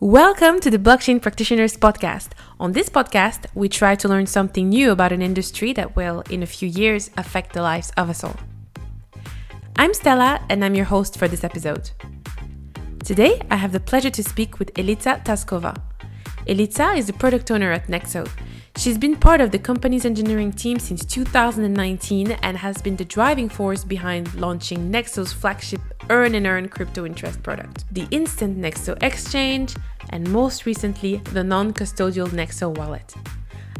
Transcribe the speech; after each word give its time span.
Welcome 0.00 0.60
to 0.60 0.70
the 0.70 0.78
Blockchain 0.78 1.20
Practitioners 1.20 1.76
Podcast. 1.76 2.28
On 2.60 2.70
this 2.70 2.88
podcast, 2.88 3.46
we 3.56 3.68
try 3.68 3.96
to 3.96 4.06
learn 4.06 4.26
something 4.26 4.68
new 4.68 4.92
about 4.92 5.10
an 5.10 5.20
industry 5.20 5.72
that 5.72 5.96
will, 5.96 6.20
in 6.30 6.40
a 6.40 6.46
few 6.46 6.68
years, 6.68 7.10
affect 7.16 7.52
the 7.52 7.62
lives 7.62 7.90
of 7.96 8.08
us 8.08 8.22
all. 8.22 8.36
I'm 9.74 9.92
Stella, 9.92 10.40
and 10.48 10.64
I'm 10.64 10.76
your 10.76 10.84
host 10.84 11.18
for 11.18 11.26
this 11.26 11.42
episode. 11.42 11.90
Today, 13.04 13.42
I 13.50 13.56
have 13.56 13.72
the 13.72 13.80
pleasure 13.80 14.10
to 14.10 14.22
speak 14.22 14.60
with 14.60 14.72
Elitsa 14.74 15.24
Taskova. 15.24 15.76
Elitsa 16.46 16.96
is 16.96 17.08
the 17.08 17.12
product 17.14 17.50
owner 17.50 17.72
at 17.72 17.88
Nexo. 17.88 18.30
She's 18.78 18.96
been 18.96 19.16
part 19.16 19.40
of 19.40 19.50
the 19.50 19.58
company's 19.58 20.04
engineering 20.04 20.52
team 20.52 20.78
since 20.78 21.04
2019 21.04 22.30
and 22.30 22.56
has 22.56 22.80
been 22.80 22.94
the 22.94 23.04
driving 23.04 23.48
force 23.48 23.82
behind 23.82 24.32
launching 24.34 24.88
Nexo's 24.88 25.32
flagship 25.32 25.80
Earn 26.10 26.36
and 26.36 26.46
Earn 26.46 26.68
crypto 26.68 27.04
interest 27.04 27.42
product, 27.42 27.92
the 27.92 28.06
Instant 28.12 28.56
Nexo 28.56 28.96
Exchange, 29.02 29.74
and 30.10 30.30
most 30.30 30.64
recently, 30.64 31.16
the 31.32 31.42
non 31.42 31.72
custodial 31.72 32.28
Nexo 32.28 32.72
wallet. 32.78 33.12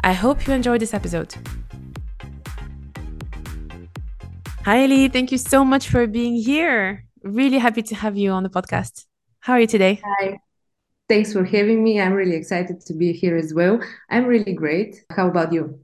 I 0.03 0.15
hope 0.15 0.49
you 0.49 0.53
enjoyed 0.53 0.81
this 0.81 0.93
episode. 0.93 1.33
Hi, 4.65 4.85
Eli. 4.85 5.07
Thank 5.07 5.31
you 5.31 5.39
so 5.39 5.65
much 5.65 5.89
for 5.89 6.09
being 6.09 6.35
here. 6.35 7.05
Really 7.23 7.59
happy 7.59 7.83
to 7.83 7.95
have 7.95 8.17
you 8.17 8.33
on 8.33 8.43
the 8.43 8.51
podcast. 8.51 9.07
How 9.39 9.53
are 9.53 9.61
you 9.61 9.69
today? 9.69 10.03
Hi. 10.05 10.41
Thanks 11.09 11.33
for 11.33 11.43
having 11.43 11.83
me. 11.83 12.01
I'm 12.01 12.13
really 12.13 12.37
excited 12.37 12.81
to 12.83 12.93
be 12.93 13.13
here 13.13 13.37
as 13.37 13.55
well. 13.55 13.81
I'm 14.11 14.27
really 14.27 14.53
great. 14.53 15.05
How 15.11 15.29
about 15.29 15.53
you? 15.55 15.81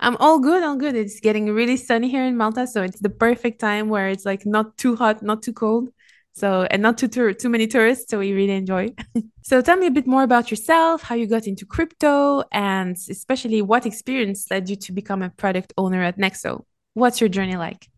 I'm 0.00 0.16
all 0.16 0.40
good, 0.40 0.64
all 0.64 0.76
good. 0.76 0.96
It's 0.96 1.20
getting 1.20 1.46
really 1.52 1.76
sunny 1.76 2.08
here 2.08 2.24
in 2.24 2.36
Malta, 2.36 2.66
so 2.66 2.82
it's 2.82 2.98
the 2.98 3.10
perfect 3.10 3.60
time 3.60 3.88
where 3.88 4.08
it's 4.08 4.24
like 4.24 4.44
not 4.44 4.76
too 4.76 4.96
hot, 4.96 5.22
not 5.22 5.42
too 5.42 5.52
cold. 5.52 5.90
So 6.32 6.66
and 6.70 6.82
not 6.82 6.98
too 6.98 7.08
too, 7.08 7.34
too 7.34 7.48
many 7.48 7.66
tourists, 7.66 8.10
so 8.10 8.18
we 8.18 8.32
really 8.32 8.52
enjoy. 8.54 8.94
so 9.42 9.60
tell 9.60 9.76
me 9.76 9.86
a 9.86 9.90
bit 9.92 10.06
more 10.06 10.22
about 10.22 10.50
yourself, 10.50 11.02
how 11.02 11.14
you 11.14 11.26
got 11.26 11.46
into 11.46 11.64
crypto, 11.64 12.42
and 12.52 12.96
especially 13.10 13.62
what 13.62 13.86
experience 13.86 14.48
led 14.50 14.68
you 14.68 14.76
to 14.76 14.92
become 14.92 15.22
a 15.22 15.30
product 15.30 15.72
owner 15.76 16.02
at 16.02 16.16
Nexo. 16.16 16.64
What's 16.94 17.20
your 17.20 17.28
journey 17.28 17.56
like? 17.56 17.88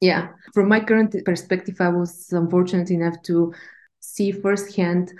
Yeah, 0.00 0.28
from 0.54 0.68
my 0.68 0.80
current 0.80 1.14
perspective, 1.24 1.76
I 1.80 1.88
was 1.88 2.28
unfortunate 2.32 2.90
enough 2.90 3.22
to 3.24 3.52
see 4.00 4.32
firsthand 4.32 5.12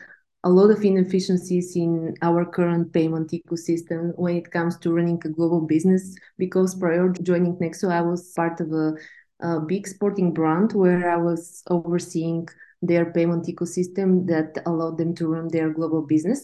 a 0.43 0.49
lot 0.49 0.71
of 0.71 0.83
inefficiencies 0.83 1.77
in 1.77 2.15
our 2.23 2.45
current 2.45 2.93
payment 2.93 3.31
ecosystem 3.31 4.13
when 4.17 4.37
it 4.37 4.51
comes 4.51 4.79
to 4.79 4.93
running 4.93 5.21
a 5.25 5.29
global 5.29 5.61
business. 5.61 6.17
Because 6.39 6.75
prior 6.75 7.13
to 7.13 7.23
joining 7.23 7.57
Nexo, 7.57 7.91
I 7.91 8.01
was 8.01 8.33
part 8.33 8.61
of 8.61 8.73
a, 8.73 8.95
a 9.41 9.61
big 9.61 9.87
sporting 9.87 10.33
brand 10.33 10.73
where 10.73 11.11
I 11.11 11.17
was 11.17 11.63
overseeing 11.69 12.49
their 12.81 13.13
payment 13.13 13.47
ecosystem 13.47 14.27
that 14.29 14.63
allowed 14.65 14.97
them 14.97 15.15
to 15.17 15.29
run 15.29 15.49
their 15.49 15.71
global 15.71 16.03
business. 16.03 16.43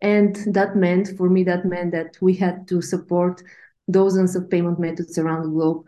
And 0.00 0.36
that 0.54 0.76
meant, 0.76 1.16
for 1.16 1.28
me, 1.28 1.42
that 1.44 1.64
meant 1.64 1.92
that 1.92 2.16
we 2.20 2.34
had 2.34 2.68
to 2.68 2.80
support 2.80 3.42
dozens 3.90 4.36
of 4.36 4.48
payment 4.50 4.78
methods 4.78 5.18
around 5.18 5.42
the 5.42 5.48
globe 5.48 5.84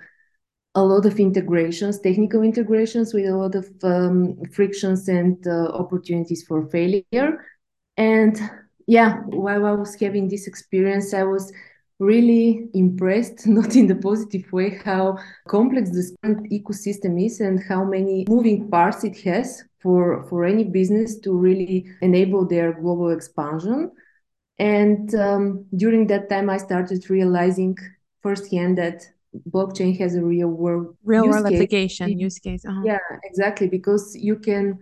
a 0.74 0.82
lot 0.82 1.06
of 1.06 1.20
integrations, 1.20 2.00
technical 2.00 2.42
integrations 2.42 3.14
with 3.14 3.26
a 3.26 3.36
lot 3.36 3.54
of 3.54 3.68
um, 3.84 4.36
frictions 4.52 5.08
and 5.08 5.46
uh, 5.46 5.68
opportunities 5.68 6.42
for 6.42 6.66
failure. 6.68 7.44
And 7.96 8.38
yeah, 8.86 9.18
while 9.26 9.66
I 9.66 9.72
was 9.72 9.94
having 9.94 10.28
this 10.28 10.46
experience, 10.46 11.14
I 11.14 11.22
was 11.22 11.52
really 12.00 12.68
impressed, 12.74 13.46
not 13.46 13.76
in 13.76 13.86
the 13.86 13.94
positive 13.94 14.52
way, 14.52 14.80
how 14.84 15.16
complex 15.48 15.90
this 15.90 16.14
current 16.22 16.50
ecosystem 16.50 17.24
is 17.24 17.40
and 17.40 17.62
how 17.62 17.84
many 17.84 18.24
moving 18.28 18.68
parts 18.68 19.04
it 19.04 19.16
has 19.22 19.62
for, 19.80 20.26
for 20.28 20.44
any 20.44 20.64
business 20.64 21.18
to 21.20 21.32
really 21.32 21.86
enable 22.02 22.46
their 22.46 22.72
global 22.72 23.10
expansion. 23.10 23.92
And 24.58 25.14
um, 25.14 25.66
during 25.76 26.06
that 26.08 26.28
time, 26.28 26.50
I 26.50 26.56
started 26.56 27.10
realizing 27.10 27.76
firsthand 28.22 28.78
that 28.78 29.04
blockchain 29.50 29.96
has 29.98 30.14
a 30.14 30.24
real 30.24 30.48
world 30.48 30.96
real 31.04 31.28
world 31.28 31.46
case. 31.46 31.54
application 31.54 32.18
use 32.18 32.38
case 32.38 32.64
uh-huh. 32.64 32.82
yeah 32.84 32.98
exactly 33.24 33.68
because 33.68 34.16
you 34.16 34.36
can 34.36 34.78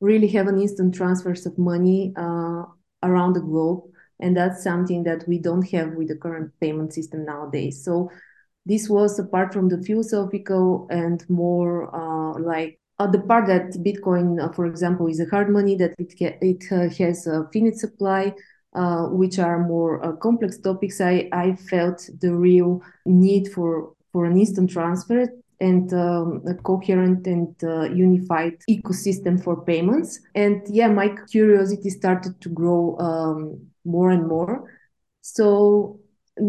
really 0.00 0.28
have 0.28 0.46
an 0.48 0.60
instant 0.60 0.94
transfers 0.94 1.46
of 1.46 1.56
money 1.56 2.12
uh, 2.16 2.64
around 3.02 3.34
the 3.34 3.40
globe 3.40 3.82
and 4.20 4.36
that's 4.36 4.62
something 4.62 5.02
that 5.04 5.26
we 5.28 5.38
don't 5.38 5.68
have 5.70 5.92
with 5.94 6.08
the 6.08 6.16
current 6.16 6.50
payment 6.60 6.92
system 6.92 7.24
nowadays 7.24 7.84
so 7.84 8.10
this 8.66 8.88
was 8.88 9.18
apart 9.18 9.52
from 9.52 9.68
the 9.68 9.80
philosophical 9.82 10.86
and 10.90 11.28
more 11.28 11.94
uh, 11.94 12.38
like 12.38 12.78
uh, 12.98 13.06
the 13.06 13.20
part 13.20 13.46
that 13.46 13.72
bitcoin 13.84 14.42
uh, 14.42 14.52
for 14.52 14.66
example 14.66 15.06
is 15.06 15.20
a 15.20 15.26
hard 15.26 15.50
money 15.50 15.76
that 15.76 15.94
it, 15.98 16.14
it 16.20 16.64
uh, 16.72 16.88
has 16.96 17.26
a 17.26 17.48
finite 17.52 17.76
supply 17.76 18.32
uh, 18.74 19.04
which 19.04 19.38
are 19.38 19.66
more 19.66 20.04
uh, 20.04 20.12
complex 20.12 20.58
topics, 20.58 21.00
I, 21.00 21.28
I 21.32 21.54
felt 21.54 22.08
the 22.20 22.34
real 22.34 22.82
need 23.06 23.52
for, 23.52 23.92
for 24.12 24.24
an 24.24 24.36
instant 24.36 24.70
transfer 24.70 25.26
and 25.60 25.92
um, 25.94 26.42
a 26.46 26.54
coherent 26.54 27.26
and 27.26 27.54
uh, 27.62 27.82
unified 27.82 28.58
ecosystem 28.68 29.42
for 29.42 29.62
payments. 29.62 30.20
And 30.34 30.62
yeah, 30.68 30.88
my 30.88 31.14
curiosity 31.30 31.90
started 31.90 32.40
to 32.40 32.48
grow 32.48 32.98
um, 32.98 33.60
more 33.84 34.10
and 34.10 34.26
more. 34.26 34.70
So 35.20 36.00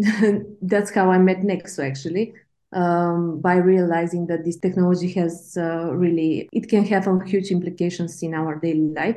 that's 0.62 0.90
how 0.90 1.10
I 1.10 1.18
met 1.18 1.38
Nexo 1.38 1.88
actually. 1.88 2.34
Um, 2.72 3.40
by 3.40 3.54
realizing 3.54 4.26
that 4.26 4.44
this 4.44 4.58
technology 4.58 5.10
has 5.12 5.56
uh, 5.56 5.94
really 5.94 6.48
it 6.52 6.68
can 6.68 6.84
have 6.84 7.06
a 7.06 7.24
huge 7.24 7.52
implications 7.52 8.20
in 8.24 8.34
our 8.34 8.56
daily 8.56 8.90
life 8.90 9.16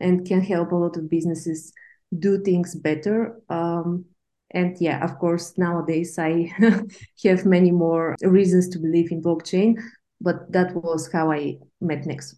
and 0.00 0.26
can 0.26 0.42
help 0.42 0.70
a 0.70 0.76
lot 0.76 0.98
of 0.98 1.08
businesses 1.08 1.72
do 2.18 2.42
things 2.42 2.74
better. 2.74 3.40
Um, 3.48 4.06
and 4.52 4.76
yeah, 4.80 5.04
of 5.04 5.18
course, 5.18 5.56
nowadays 5.56 6.18
I 6.18 6.52
have 7.24 7.46
many 7.46 7.70
more 7.70 8.16
reasons 8.22 8.68
to 8.70 8.78
believe 8.78 9.12
in 9.12 9.22
blockchain, 9.22 9.80
but 10.20 10.50
that 10.52 10.74
was 10.74 11.10
how 11.12 11.30
I 11.30 11.58
met 11.80 12.04
Nexo. 12.04 12.34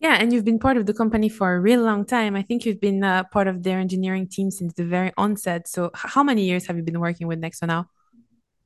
Yeah, 0.00 0.18
and 0.20 0.32
you've 0.32 0.44
been 0.44 0.58
part 0.58 0.76
of 0.76 0.84
the 0.84 0.92
company 0.92 1.30
for 1.30 1.54
a 1.54 1.60
real 1.60 1.80
long 1.80 2.04
time. 2.04 2.36
I 2.36 2.42
think 2.42 2.66
you've 2.66 2.80
been 2.80 3.02
uh, 3.02 3.24
part 3.24 3.46
of 3.48 3.62
their 3.62 3.78
engineering 3.78 4.28
team 4.28 4.50
since 4.50 4.74
the 4.74 4.84
very 4.84 5.12
onset. 5.16 5.66
So, 5.66 5.90
how 5.94 6.22
many 6.22 6.44
years 6.44 6.66
have 6.66 6.76
you 6.76 6.82
been 6.82 7.00
working 7.00 7.26
with 7.26 7.40
Nexo 7.40 7.66
now? 7.66 7.88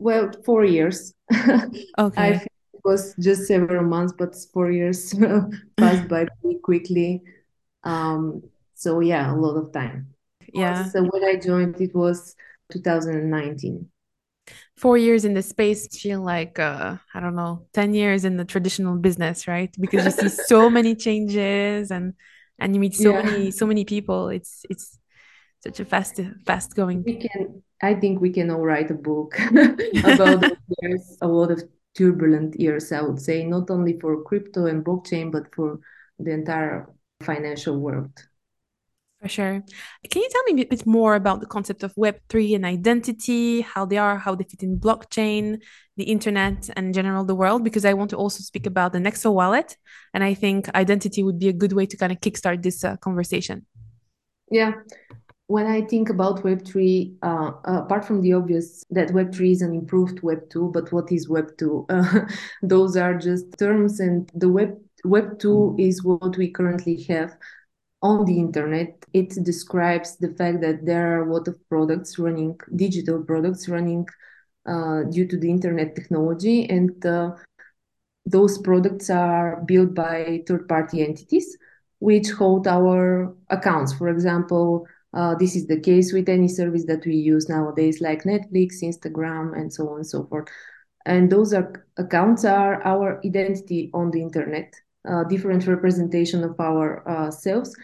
Well, 0.00 0.32
four 0.44 0.64
years. 0.64 1.14
okay. 1.32 1.72
I 1.98 2.38
think 2.38 2.50
it 2.74 2.80
was 2.84 3.14
just 3.20 3.46
several 3.46 3.84
months, 3.84 4.14
but 4.18 4.34
four 4.52 4.72
years 4.72 5.14
passed 5.76 6.08
by 6.08 6.26
pretty 6.40 6.58
quickly. 6.58 7.22
Um, 7.84 8.42
so 8.78 9.00
yeah, 9.00 9.34
a 9.34 9.36
lot 9.36 9.56
of 9.56 9.72
time. 9.72 10.14
Yeah. 10.54 10.84
So 10.84 11.02
when 11.02 11.24
I 11.24 11.34
joined, 11.34 11.80
it 11.80 11.94
was 11.94 12.36
2019. 12.70 13.88
Four 14.76 14.96
years 14.96 15.24
in 15.24 15.34
the 15.34 15.42
space 15.42 15.88
feel 15.88 16.22
like 16.22 16.60
uh, 16.60 16.96
I 17.12 17.20
don't 17.20 17.34
know, 17.34 17.66
ten 17.72 17.92
years 17.92 18.24
in 18.24 18.36
the 18.36 18.44
traditional 18.44 18.96
business, 18.96 19.48
right? 19.48 19.74
Because 19.78 20.04
you 20.04 20.28
see 20.28 20.42
so 20.44 20.70
many 20.78 20.94
changes 20.94 21.90
and 21.90 22.14
and 22.60 22.74
you 22.74 22.80
meet 22.80 22.94
so 22.94 23.10
yeah. 23.10 23.22
many 23.22 23.50
so 23.50 23.66
many 23.66 23.84
people. 23.84 24.28
It's 24.28 24.64
it's 24.70 24.96
such 25.64 25.80
a 25.80 25.84
fast 25.84 26.20
fast 26.46 26.76
going. 26.76 27.02
We 27.02 27.16
can. 27.16 27.62
I 27.82 27.94
think 27.94 28.20
we 28.20 28.30
can 28.30 28.50
all 28.50 28.64
write 28.64 28.90
a 28.92 28.94
book 28.94 29.38
about 30.04 30.40
those 30.40 30.56
years. 30.80 31.18
A 31.20 31.26
lot 31.26 31.50
of 31.50 31.62
turbulent 31.96 32.58
years, 32.58 32.92
I 32.92 33.02
would 33.02 33.20
say, 33.20 33.44
not 33.44 33.70
only 33.70 33.98
for 33.98 34.22
crypto 34.22 34.66
and 34.66 34.84
blockchain, 34.84 35.32
but 35.32 35.52
for 35.52 35.80
the 36.18 36.30
entire 36.30 36.88
financial 37.22 37.78
world. 37.78 38.12
For 39.20 39.28
sure. 39.28 39.64
Can 40.10 40.22
you 40.22 40.28
tell 40.30 40.54
me 40.54 40.62
a 40.62 40.66
bit 40.66 40.86
more 40.86 41.16
about 41.16 41.40
the 41.40 41.46
concept 41.46 41.82
of 41.82 41.92
Web3 41.96 42.54
and 42.54 42.64
identity, 42.64 43.62
how 43.62 43.84
they 43.84 43.98
are, 43.98 44.16
how 44.16 44.36
they 44.36 44.44
fit 44.44 44.62
in 44.62 44.78
blockchain, 44.78 45.60
the 45.96 46.04
internet, 46.04 46.70
and 46.76 46.86
in 46.86 46.92
general 46.92 47.24
the 47.24 47.34
world? 47.34 47.64
Because 47.64 47.84
I 47.84 47.94
want 47.94 48.10
to 48.10 48.16
also 48.16 48.42
speak 48.42 48.66
about 48.66 48.92
the 48.92 49.00
Nexo 49.00 49.32
wallet. 49.32 49.76
And 50.14 50.22
I 50.22 50.34
think 50.34 50.68
identity 50.76 51.24
would 51.24 51.40
be 51.40 51.48
a 51.48 51.52
good 51.52 51.72
way 51.72 51.84
to 51.86 51.96
kind 51.96 52.12
of 52.12 52.20
kickstart 52.20 52.62
this 52.62 52.84
uh, 52.84 52.96
conversation. 52.98 53.66
Yeah. 54.52 54.74
When 55.48 55.66
I 55.66 55.80
think 55.80 56.10
about 56.10 56.44
Web3, 56.44 57.16
uh, 57.22 57.52
apart 57.64 58.04
from 58.04 58.20
the 58.20 58.34
obvious 58.34 58.84
that 58.90 59.08
Web3 59.08 59.50
is 59.50 59.62
an 59.62 59.74
improved 59.74 60.20
Web2, 60.20 60.72
but 60.72 60.92
what 60.92 61.10
is 61.10 61.26
Web2? 61.28 61.86
Uh, 61.88 62.26
those 62.62 62.96
are 62.96 63.14
just 63.14 63.58
terms, 63.58 63.98
and 63.98 64.30
the 64.34 64.48
Web 64.48 64.78
Web2 65.04 65.80
is 65.80 66.04
what 66.04 66.36
we 66.36 66.50
currently 66.50 67.02
have 67.04 67.36
on 68.02 68.24
the 68.24 68.38
internet. 68.38 69.04
It 69.12 69.30
describes 69.42 70.16
the 70.16 70.34
fact 70.34 70.60
that 70.60 70.86
there 70.86 71.18
are 71.18 71.28
a 71.28 71.32
lot 71.32 71.48
of 71.48 71.56
products 71.68 72.18
running, 72.18 72.58
digital 72.76 73.22
products 73.22 73.68
running 73.68 74.06
uh, 74.66 75.02
due 75.04 75.26
to 75.26 75.38
the 75.38 75.50
internet 75.50 75.94
technology, 75.94 76.68
and 76.68 77.04
uh, 77.04 77.32
those 78.26 78.58
products 78.58 79.10
are 79.10 79.62
built 79.66 79.94
by 79.94 80.42
third 80.46 80.68
party 80.68 81.02
entities 81.04 81.56
which 82.00 82.30
hold 82.30 82.66
our 82.66 83.34
accounts. 83.50 83.92
For 83.92 84.08
example, 84.08 84.86
uh, 85.14 85.34
this 85.34 85.56
is 85.56 85.66
the 85.66 85.80
case 85.80 86.12
with 86.12 86.28
any 86.28 86.48
service 86.48 86.84
that 86.86 87.04
we 87.04 87.14
use 87.16 87.48
nowadays, 87.48 88.00
like 88.00 88.24
Netflix, 88.24 88.82
Instagram, 88.82 89.56
and 89.58 89.72
so 89.72 89.88
on 89.88 89.96
and 89.96 90.06
so 90.06 90.24
forth. 90.26 90.48
And 91.06 91.30
those 91.30 91.52
are, 91.54 91.84
accounts 91.96 92.44
are 92.44 92.82
our 92.84 93.20
identity 93.24 93.90
on 93.94 94.10
the 94.10 94.20
internet, 94.20 94.74
uh, 95.08 95.24
different 95.24 95.66
representation 95.66 96.44
of 96.44 96.58
our 96.60 97.08
uh, 97.08 97.30
selves 97.30 97.74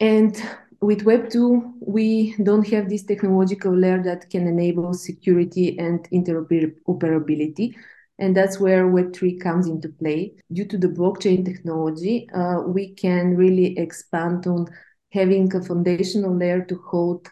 And 0.00 0.40
with 0.80 1.02
Web 1.04 1.28
2, 1.30 1.74
we 1.80 2.34
don't 2.42 2.66
have 2.68 2.88
this 2.88 3.04
technological 3.04 3.74
layer 3.76 4.02
that 4.02 4.30
can 4.30 4.46
enable 4.46 4.94
security 4.94 5.78
and 5.78 6.08
interoperability. 6.10 7.74
And 8.18 8.36
that's 8.36 8.60
where 8.60 8.86
Web3 8.88 9.36
comes 9.38 9.66
into 9.66 9.88
play. 9.88 10.34
Due 10.52 10.66
to 10.66 10.78
the 10.78 10.88
blockchain 10.88 11.44
technology, 11.44 12.28
uh, 12.30 12.62
we 12.66 12.94
can 12.94 13.36
really 13.36 13.78
expand 13.78 14.46
on 14.46 14.66
having 15.12 15.54
a 15.54 15.62
foundational 15.62 16.36
layer 16.36 16.64
to 16.66 16.76
hold 16.90 17.28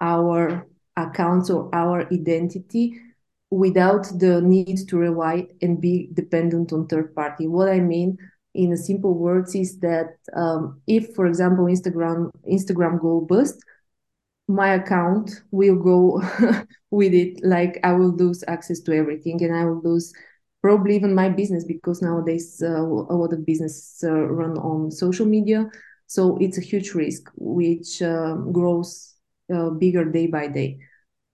our 0.00 0.66
accounts 0.96 1.50
or 1.50 1.74
our 1.74 2.06
identity 2.12 3.00
without 3.54 4.06
the 4.18 4.40
need 4.42 4.78
to 4.88 4.96
rely 4.98 5.46
and 5.62 5.80
be 5.80 6.08
dependent 6.12 6.72
on 6.72 6.86
third 6.86 7.14
party. 7.14 7.46
What 7.46 7.68
I 7.68 7.80
mean 7.80 8.18
in 8.54 8.76
simple 8.76 9.14
words 9.14 9.54
is 9.54 9.78
that 9.78 10.16
um, 10.34 10.80
if, 10.86 11.14
for 11.14 11.26
example, 11.26 11.66
Instagram 11.66 12.30
Instagram 12.50 13.00
go 13.00 13.20
bust, 13.20 13.56
my 14.48 14.74
account 14.74 15.42
will 15.52 15.76
go 15.76 16.20
with 16.90 17.14
it. 17.14 17.44
Like 17.44 17.78
I 17.84 17.92
will 17.92 18.14
lose 18.14 18.42
access 18.48 18.80
to 18.80 18.96
everything, 18.96 19.42
and 19.44 19.54
I 19.54 19.64
will 19.64 19.80
lose 19.82 20.12
probably 20.60 20.96
even 20.96 21.14
my 21.14 21.28
business 21.28 21.64
because 21.64 22.02
nowadays 22.02 22.60
uh, 22.62 22.82
a 22.82 23.14
lot 23.14 23.32
of 23.32 23.46
business 23.46 24.02
uh, 24.02 24.10
run 24.10 24.58
on 24.58 24.90
social 24.90 25.26
media. 25.26 25.70
So 26.06 26.36
it's 26.40 26.58
a 26.58 26.62
huge 26.62 26.94
risk 26.94 27.30
which 27.36 28.02
uh, 28.02 28.34
grows 28.34 29.14
bigger 29.78 30.04
day 30.04 30.26
by 30.26 30.48
day. 30.48 30.78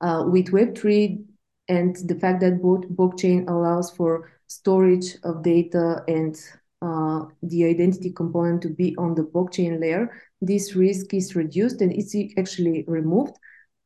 Uh, 0.00 0.25
with 0.26 0.46
Web3 0.46 1.30
and 1.70 1.94
the 2.08 2.17
fact 2.17 2.40
that 2.40 2.61
blockchain 2.61 3.49
allows 3.49 3.93
for 3.93 4.32
storage 4.49 5.17
of 5.22 5.44
data 5.44 6.02
and 6.08 6.34
uh, 6.82 7.20
the 7.44 7.64
identity 7.64 8.11
component 8.11 8.61
to 8.62 8.69
be 8.69 8.96
on 8.96 9.14
the 9.14 9.22
blockchain 9.22 9.81
layer, 9.81 10.11
this 10.40 10.75
risk 10.75 11.14
is 11.14 11.37
reduced 11.37 11.81
and 11.81 11.93
it's 11.93 12.17
actually 12.37 12.84
removed, 12.88 13.37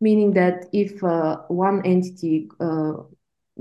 meaning 0.00 0.32
that 0.32 0.64
if 0.72 1.04
uh, 1.04 1.38
one 1.48 1.84
entity 1.84 2.48
uh, 2.58 2.94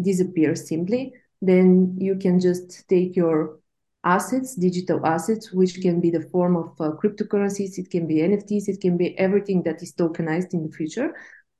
disappears 0.01 0.69
simply, 0.69 1.13
then 1.41 1.97
you 1.99 2.15
can 2.15 2.39
just 2.39 2.87
take 2.87 3.17
your 3.17 3.59
assets, 4.05 4.55
digital 4.55 5.05
assets, 5.05 5.51
which 5.51 5.81
can 5.81 5.99
be 5.99 6.09
the 6.09 6.29
form 6.31 6.55
of 6.55 6.69
uh, 6.79 6.91
cryptocurrencies, 6.91 7.77
it 7.77 7.89
can 7.89 8.07
be 8.07 8.15
NFTs, 8.15 8.69
it 8.69 8.79
can 8.79 8.95
be 8.95 9.17
everything 9.19 9.63
that 9.63 9.83
is 9.83 9.93
tokenized 9.93 10.53
in 10.53 10.63
the 10.65 10.71
future, 10.71 11.13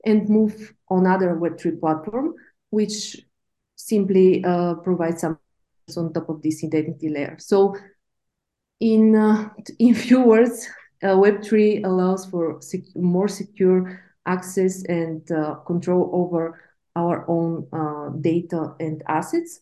and 0.06 0.30
move 0.30 0.74
on 0.90 1.06
other 1.06 1.36
Web3 1.36 1.80
platform, 1.80 2.36
which 2.74 3.22
simply 3.76 4.44
uh, 4.44 4.74
provides 4.76 5.22
some 5.22 5.38
on 5.96 6.12
top 6.12 6.28
of 6.30 6.42
this 6.42 6.64
identity 6.64 7.08
layer. 7.08 7.36
So 7.40 7.76
in, 8.80 9.16
uh, 9.16 9.50
in 9.80 9.94
few 9.94 10.22
words, 10.24 10.68
uh, 11.04 11.16
Web3 11.24 11.86
allows 11.86 12.26
for 12.26 12.60
sec 12.62 12.82
more 12.96 13.28
secure 13.28 14.02
access 14.26 14.84
and 14.86 15.22
uh, 15.32 15.56
control 15.68 16.10
over 16.14 16.60
our 16.96 17.26
own 17.28 17.68
uh, 17.74 18.10
data 18.22 18.74
and 18.80 19.04
assets, 19.08 19.60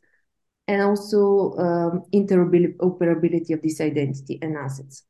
and 0.68 0.82
also 0.82 1.56
um, 1.58 2.04
interoperability 2.14 3.52
of 3.52 3.62
this 3.62 3.82
identity 3.82 4.38
and 4.42 4.56
assets. 4.56 5.04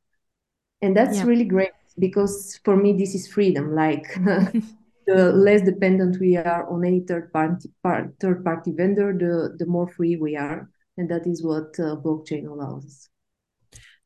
And 0.82 0.96
that's 0.96 1.18
yeah. 1.18 1.26
really 1.26 1.46
great 1.46 1.74
because 2.00 2.60
for 2.64 2.76
me, 2.78 2.94
this 2.94 3.14
is 3.14 3.28
freedom. 3.28 3.76
Like 3.76 4.18
the 5.06 5.32
less 5.32 5.62
dependent 5.62 6.20
we 6.20 6.38
are 6.38 6.70
on 6.70 6.86
any 6.86 7.02
third 7.02 7.32
party, 7.34 7.70
part, 7.84 8.14
third 8.20 8.44
party 8.44 8.72
vendor, 8.72 9.14
the, 9.14 9.56
the 9.58 9.66
more 9.66 9.88
free 9.88 10.16
we 10.16 10.36
are. 10.36 10.70
And 10.98 11.10
that 11.10 11.26
is 11.26 11.44
what 11.44 11.80
uh, 11.80 11.96
blockchain 11.96 12.48
allows 12.48 13.11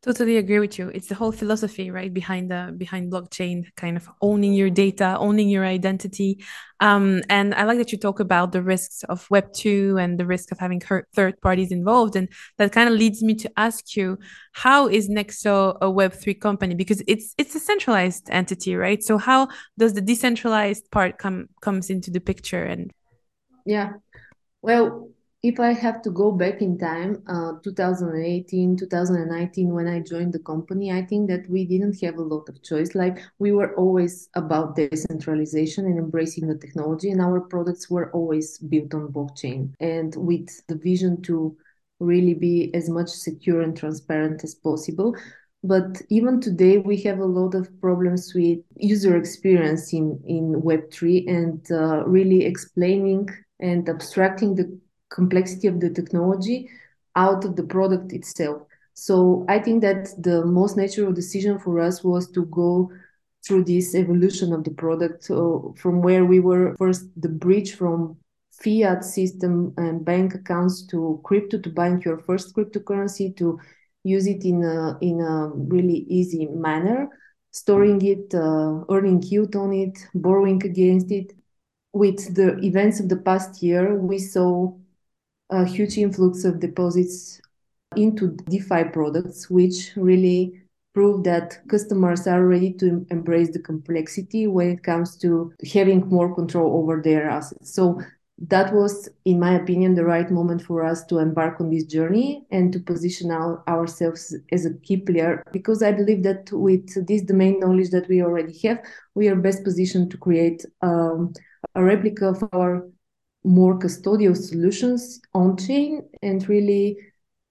totally 0.05 0.37
agree 0.37 0.59
with 0.59 0.77
you. 0.77 0.89
It's 0.89 1.07
the 1.07 1.15
whole 1.15 1.31
philosophy 1.31 1.89
right 1.89 2.13
behind 2.13 2.51
the 2.51 2.73
behind 2.77 3.11
blockchain 3.11 3.65
kind 3.75 3.97
of 3.97 4.07
owning 4.21 4.53
your 4.53 4.69
data 4.69 5.17
owning 5.17 5.49
your 5.49 5.65
identity. 5.65 6.45
Um, 6.79 7.21
and 7.29 7.55
i 7.55 7.63
like 7.63 7.79
that 7.79 7.91
you 7.91 7.97
talk 7.97 8.19
about 8.19 8.51
the 8.51 8.61
risks 8.61 9.03
of 9.03 9.25
web 9.31 9.51
2 9.53 9.97
and 9.97 10.19
the 10.19 10.25
risk 10.25 10.51
of 10.51 10.59
having 10.59 10.79
third 10.79 11.41
parties 11.41 11.71
involved. 11.71 12.15
And 12.15 12.29
that 12.57 12.71
kind 12.71 12.87
of 12.87 12.95
leads 12.95 13.23
me 13.23 13.33
to 13.35 13.51
ask 13.57 13.95
you 13.95 14.19
how 14.51 14.87
is 14.87 15.09
nexo 15.09 15.75
a 15.81 15.89
web 15.89 16.13
3 16.13 16.35
company? 16.35 16.75
Because 16.75 17.01
it's 17.07 17.33
it's 17.39 17.55
a 17.55 17.59
centralized 17.59 18.29
entity 18.29 18.75
right? 18.75 19.01
So 19.01 19.17
how 19.17 19.47
does 19.79 19.93
the 19.93 20.01
decentralized 20.01 20.91
part 20.91 21.17
come 21.17 21.49
comes 21.61 21.89
into 21.89 22.11
the 22.11 22.21
picture? 22.21 22.63
And 22.63 22.93
yeah. 23.65 23.93
Well 24.61 25.14
if 25.45 25.59
I 25.59 25.73
have 25.73 26.01
to 26.01 26.09
go 26.09 26.31
back 26.31 26.63
in 26.63 26.75
time, 26.79 27.21
uh, 27.27 27.51
2018, 27.63 28.75
2019, 28.75 29.75
when 29.75 29.87
I 29.87 29.99
joined 29.99 30.33
the 30.33 30.39
company, 30.39 30.91
I 30.91 31.03
think 31.03 31.29
that 31.29 31.47
we 31.47 31.65
didn't 31.65 32.01
have 32.01 32.15
a 32.17 32.23
lot 32.23 32.49
of 32.49 32.63
choice. 32.63 32.95
Like 32.95 33.19
we 33.37 33.51
were 33.51 33.75
always 33.75 34.27
about 34.33 34.75
decentralization 34.75 35.85
and 35.85 35.99
embracing 35.99 36.47
the 36.47 36.57
technology, 36.57 37.11
and 37.11 37.21
our 37.21 37.41
products 37.41 37.91
were 37.91 38.09
always 38.11 38.57
built 38.57 38.95
on 38.95 39.13
blockchain 39.13 39.71
and 39.79 40.15
with 40.15 40.49
the 40.67 40.77
vision 40.77 41.21
to 41.23 41.55
really 41.99 42.33
be 42.33 42.73
as 42.73 42.89
much 42.89 43.09
secure 43.09 43.61
and 43.61 43.77
transparent 43.77 44.43
as 44.43 44.55
possible. 44.55 45.15
But 45.63 46.01
even 46.09 46.41
today, 46.41 46.79
we 46.79 46.97
have 47.03 47.19
a 47.19 47.25
lot 47.25 47.53
of 47.53 47.69
problems 47.81 48.33
with 48.33 48.59
user 48.77 49.15
experience 49.15 49.93
in, 49.93 50.19
in 50.25 50.61
Web3 50.63 51.27
and 51.27 51.71
uh, 51.71 52.03
really 52.07 52.45
explaining 52.45 53.29
and 53.59 53.87
abstracting 53.87 54.55
the 54.55 54.79
complexity 55.09 55.67
of 55.67 55.79
the 55.79 55.89
technology 55.89 56.69
out 57.15 57.45
of 57.45 57.55
the 57.55 57.63
product 57.63 58.13
itself. 58.13 58.63
So 58.93 59.45
I 59.49 59.59
think 59.59 59.81
that 59.81 60.09
the 60.17 60.45
most 60.45 60.77
natural 60.77 61.11
decision 61.11 61.59
for 61.59 61.79
us 61.79 62.03
was 62.03 62.31
to 62.31 62.45
go 62.45 62.91
through 63.45 63.65
this 63.65 63.93
evolution 63.93 64.53
of 64.53 64.63
the 64.63 64.71
product 64.71 65.29
uh, 65.29 65.59
from 65.75 66.01
where 66.01 66.25
we 66.25 66.39
were 66.39 66.75
first 66.77 67.05
the 67.21 67.29
bridge 67.29 67.75
from 67.75 68.17
fiat 68.51 69.03
system 69.03 69.73
and 69.77 70.05
bank 70.05 70.33
accounts 70.33 70.85
to 70.87 71.19
crypto 71.23 71.59
to 71.59 71.69
buying 71.69 72.01
your 72.03 72.17
first 72.19 72.55
cryptocurrency 72.55 73.35
to 73.35 73.59
use 74.03 74.27
it 74.27 74.45
in 74.45 74.63
a 74.63 74.97
in 75.01 75.19
a 75.19 75.49
really 75.49 76.05
easy 76.07 76.45
manner 76.47 77.09
storing 77.51 78.01
it 78.05 78.33
uh, 78.33 78.83
earning 78.89 79.21
yield 79.23 79.55
on 79.55 79.73
it 79.73 79.97
borrowing 80.13 80.63
against 80.63 81.11
it 81.11 81.33
with 81.91 82.33
the 82.35 82.57
events 82.59 82.99
of 82.99 83.09
the 83.09 83.17
past 83.17 83.61
year 83.61 83.95
we 83.95 84.17
saw 84.17 84.71
a 85.49 85.65
huge 85.65 85.97
influx 85.97 86.43
of 86.43 86.59
deposits 86.59 87.41
into 87.95 88.35
DeFi 88.49 88.85
products, 88.85 89.49
which 89.49 89.93
really 89.95 90.61
prove 90.93 91.23
that 91.25 91.59
customers 91.67 92.25
are 92.25 92.45
ready 92.45 92.71
to 92.71 93.05
embrace 93.11 93.51
the 93.51 93.59
complexity 93.59 94.47
when 94.47 94.69
it 94.69 94.83
comes 94.83 95.17
to 95.17 95.53
having 95.73 96.07
more 96.07 96.33
control 96.33 96.81
over 96.81 97.01
their 97.01 97.29
assets. 97.29 97.73
So 97.73 97.99
that 98.37 98.73
was, 98.73 99.07
in 99.23 99.39
my 99.39 99.53
opinion, 99.55 99.95
the 99.95 100.03
right 100.03 100.29
moment 100.29 100.61
for 100.61 100.83
us 100.83 101.05
to 101.05 101.19
embark 101.19 101.61
on 101.61 101.69
this 101.69 101.85
journey 101.85 102.45
and 102.51 102.71
to 102.73 102.79
position 102.79 103.31
our, 103.31 103.63
ourselves 103.67 104.35
as 104.51 104.65
a 104.65 104.73
key 104.79 104.97
player 104.97 105.43
because 105.53 105.81
I 105.81 105.91
believe 105.91 106.23
that 106.23 106.51
with 106.51 107.07
this 107.07 107.21
domain 107.21 107.59
knowledge 107.59 107.91
that 107.91 108.09
we 108.09 108.21
already 108.21 108.57
have, 108.67 108.79
we 109.15 109.29
are 109.29 109.35
best 109.35 109.63
positioned 109.63 110.11
to 110.11 110.17
create 110.17 110.65
um, 110.81 111.33
a 111.75 111.83
replica 111.83 112.27
of 112.27 112.43
our 112.51 112.87
more 113.45 113.77
custodial 113.77 114.35
solutions 114.35 115.21
on 115.33 115.55
chain 115.55 116.01
and 116.21 116.47
really 116.49 116.97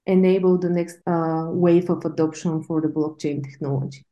enable 0.06 0.58
the 0.58 0.68
next 0.68 0.98
uh, 1.06 1.46
wave 1.48 1.88
of 1.88 2.04
adoption 2.04 2.62
for 2.62 2.80
the 2.80 2.88
blockchain 2.88 3.42
technology. 3.42 4.04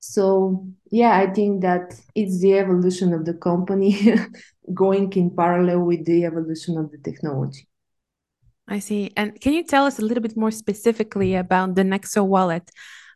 So 0.00 0.66
yeah, 0.90 1.18
I 1.18 1.26
think 1.32 1.62
that 1.62 1.94
it's 2.14 2.40
the 2.40 2.58
evolution 2.58 3.12
of 3.12 3.24
the 3.24 3.34
company 3.34 4.14
going 4.74 5.12
in 5.12 5.30
parallel 5.30 5.80
with 5.80 6.04
the 6.06 6.24
evolution 6.24 6.78
of 6.78 6.90
the 6.90 6.98
technology. 6.98 7.68
I 8.66 8.78
see. 8.80 9.12
And 9.16 9.40
can 9.40 9.52
you 9.52 9.64
tell 9.64 9.86
us 9.86 9.98
a 9.98 10.02
little 10.02 10.22
bit 10.22 10.36
more 10.36 10.50
specifically 10.50 11.34
about 11.34 11.74
the 11.74 11.82
Nexo 11.82 12.24
wallet? 12.24 12.70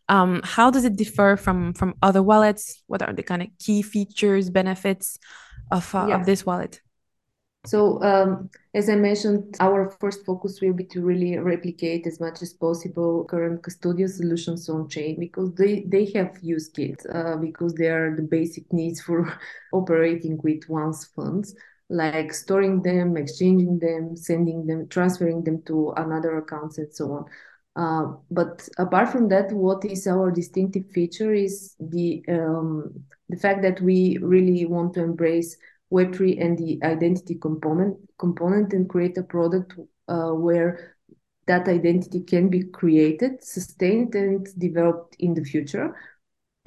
Um, 0.08 0.40
how 0.44 0.70
does 0.70 0.84
it 0.84 0.96
differ 0.96 1.36
from 1.36 1.74
from 1.74 1.94
other 2.02 2.22
wallets? 2.22 2.82
What 2.86 3.02
are 3.02 3.12
the 3.12 3.22
kind 3.22 3.42
of 3.42 3.48
key 3.58 3.82
features, 3.82 4.50
benefits 4.50 5.18
of 5.70 5.94
uh, 5.94 6.06
yeah. 6.08 6.16
of 6.16 6.26
this 6.26 6.44
wallet? 6.44 6.80
So, 7.64 8.02
um, 8.02 8.50
as 8.74 8.88
I 8.88 8.96
mentioned, 8.96 9.54
our 9.60 9.88
first 10.00 10.24
focus 10.24 10.60
will 10.60 10.72
be 10.72 10.82
to 10.86 11.00
really 11.00 11.38
replicate 11.38 12.08
as 12.08 12.18
much 12.18 12.42
as 12.42 12.52
possible 12.52 13.24
current 13.24 13.62
custodial 13.62 14.08
solutions 14.08 14.68
on 14.68 14.88
chain 14.88 15.20
because 15.20 15.54
they, 15.54 15.84
they 15.86 16.10
have 16.12 16.36
use 16.42 16.68
cases, 16.68 17.06
uh, 17.14 17.36
because 17.36 17.74
they 17.74 17.86
are 17.86 18.16
the 18.16 18.22
basic 18.22 18.72
needs 18.72 19.00
for 19.00 19.32
operating 19.72 20.40
with 20.42 20.68
one's 20.68 21.04
funds, 21.04 21.54
like 21.88 22.34
storing 22.34 22.82
them, 22.82 23.16
exchanging 23.16 23.78
them, 23.78 24.16
sending 24.16 24.66
them, 24.66 24.88
transferring 24.88 25.44
them 25.44 25.62
to 25.62 25.92
another 25.96 26.38
accounts, 26.38 26.78
and 26.78 26.92
so 26.92 27.12
on. 27.12 27.24
Uh, 27.76 28.16
but 28.32 28.68
apart 28.78 29.08
from 29.08 29.28
that, 29.28 29.52
what 29.52 29.84
is 29.84 30.08
our 30.08 30.32
distinctive 30.32 30.90
feature 30.90 31.32
is 31.32 31.76
the 31.78 32.24
um, 32.28 32.92
the 33.28 33.36
fact 33.36 33.62
that 33.62 33.80
we 33.80 34.18
really 34.20 34.66
want 34.66 34.92
to 34.92 35.02
embrace 35.02 35.56
Web3 35.92 36.38
and 36.40 36.56
the 36.56 36.80
identity 36.82 37.34
component 37.34 37.96
component 38.18 38.72
and 38.72 38.88
create 38.88 39.18
a 39.18 39.22
product 39.22 39.74
uh, 40.08 40.30
where 40.30 40.96
that 41.46 41.68
identity 41.68 42.20
can 42.20 42.48
be 42.48 42.62
created, 42.64 43.44
sustained, 43.44 44.14
and 44.14 44.48
developed 44.58 45.16
in 45.18 45.34
the 45.34 45.44
future. 45.44 45.94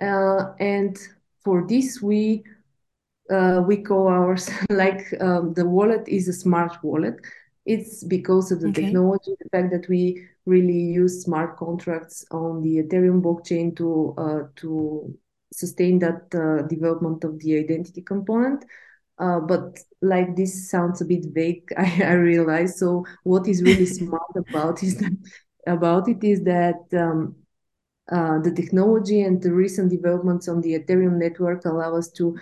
Uh, 0.02 0.54
and 0.60 0.98
for 1.44 1.66
this, 1.68 2.02
we 2.02 2.44
uh, 3.30 3.64
we 3.66 3.78
call 3.78 4.08
ours 4.08 4.50
like 4.70 5.02
um, 5.22 5.54
the 5.54 5.66
wallet 5.66 6.08
is 6.08 6.28
a 6.28 6.34
smart 6.34 6.84
wallet. 6.84 7.16
It's 7.66 8.04
because 8.04 8.52
of 8.52 8.62
the 8.62 8.68
okay. 8.70 8.84
technology, 8.84 9.32
the 9.40 9.50
fact 9.50 9.72
that 9.72 9.90
we 9.90 10.28
really 10.46 10.80
use 10.80 11.24
smart 11.24 11.58
contracts 11.58 12.24
on 12.30 12.62
the 12.62 12.84
Ethereum 12.84 13.22
blockchain 13.24 13.76
to 13.78 14.14
uh, 14.18 14.48
to 14.58 15.18
sustain 15.52 16.00
that 16.00 16.28
uh, 16.36 16.68
development 16.68 17.24
of 17.24 17.40
the 17.40 17.58
identity 17.58 18.02
component. 18.02 18.66
Uh, 19.18 19.40
but 19.40 19.80
like 20.02 20.36
this 20.36 20.70
sounds 20.70 21.02
a 21.02 21.06
bit 21.06 21.26
vague, 21.34 21.72
I, 21.78 22.02
I 22.04 22.14
realize. 22.14 22.80
So 22.80 23.06
what 23.24 23.48
is 23.48 23.64
really 23.64 23.86
smart 24.00 24.36
about 24.36 24.84
is 24.84 24.98
that, 24.98 25.18
about 25.68 26.08
it 26.10 26.24
is 26.24 26.44
that 26.44 26.82
um, 26.94 27.36
uh, 28.12 28.40
the 28.40 28.52
technology 28.52 29.22
and 29.22 29.42
the 29.42 29.52
recent 29.52 29.90
developments 29.90 30.48
on 30.48 30.62
the 30.62 30.78
Ethereum 30.78 31.18
network 31.18 31.66
allow 31.66 31.96
us 31.96 32.12
to 32.12 32.38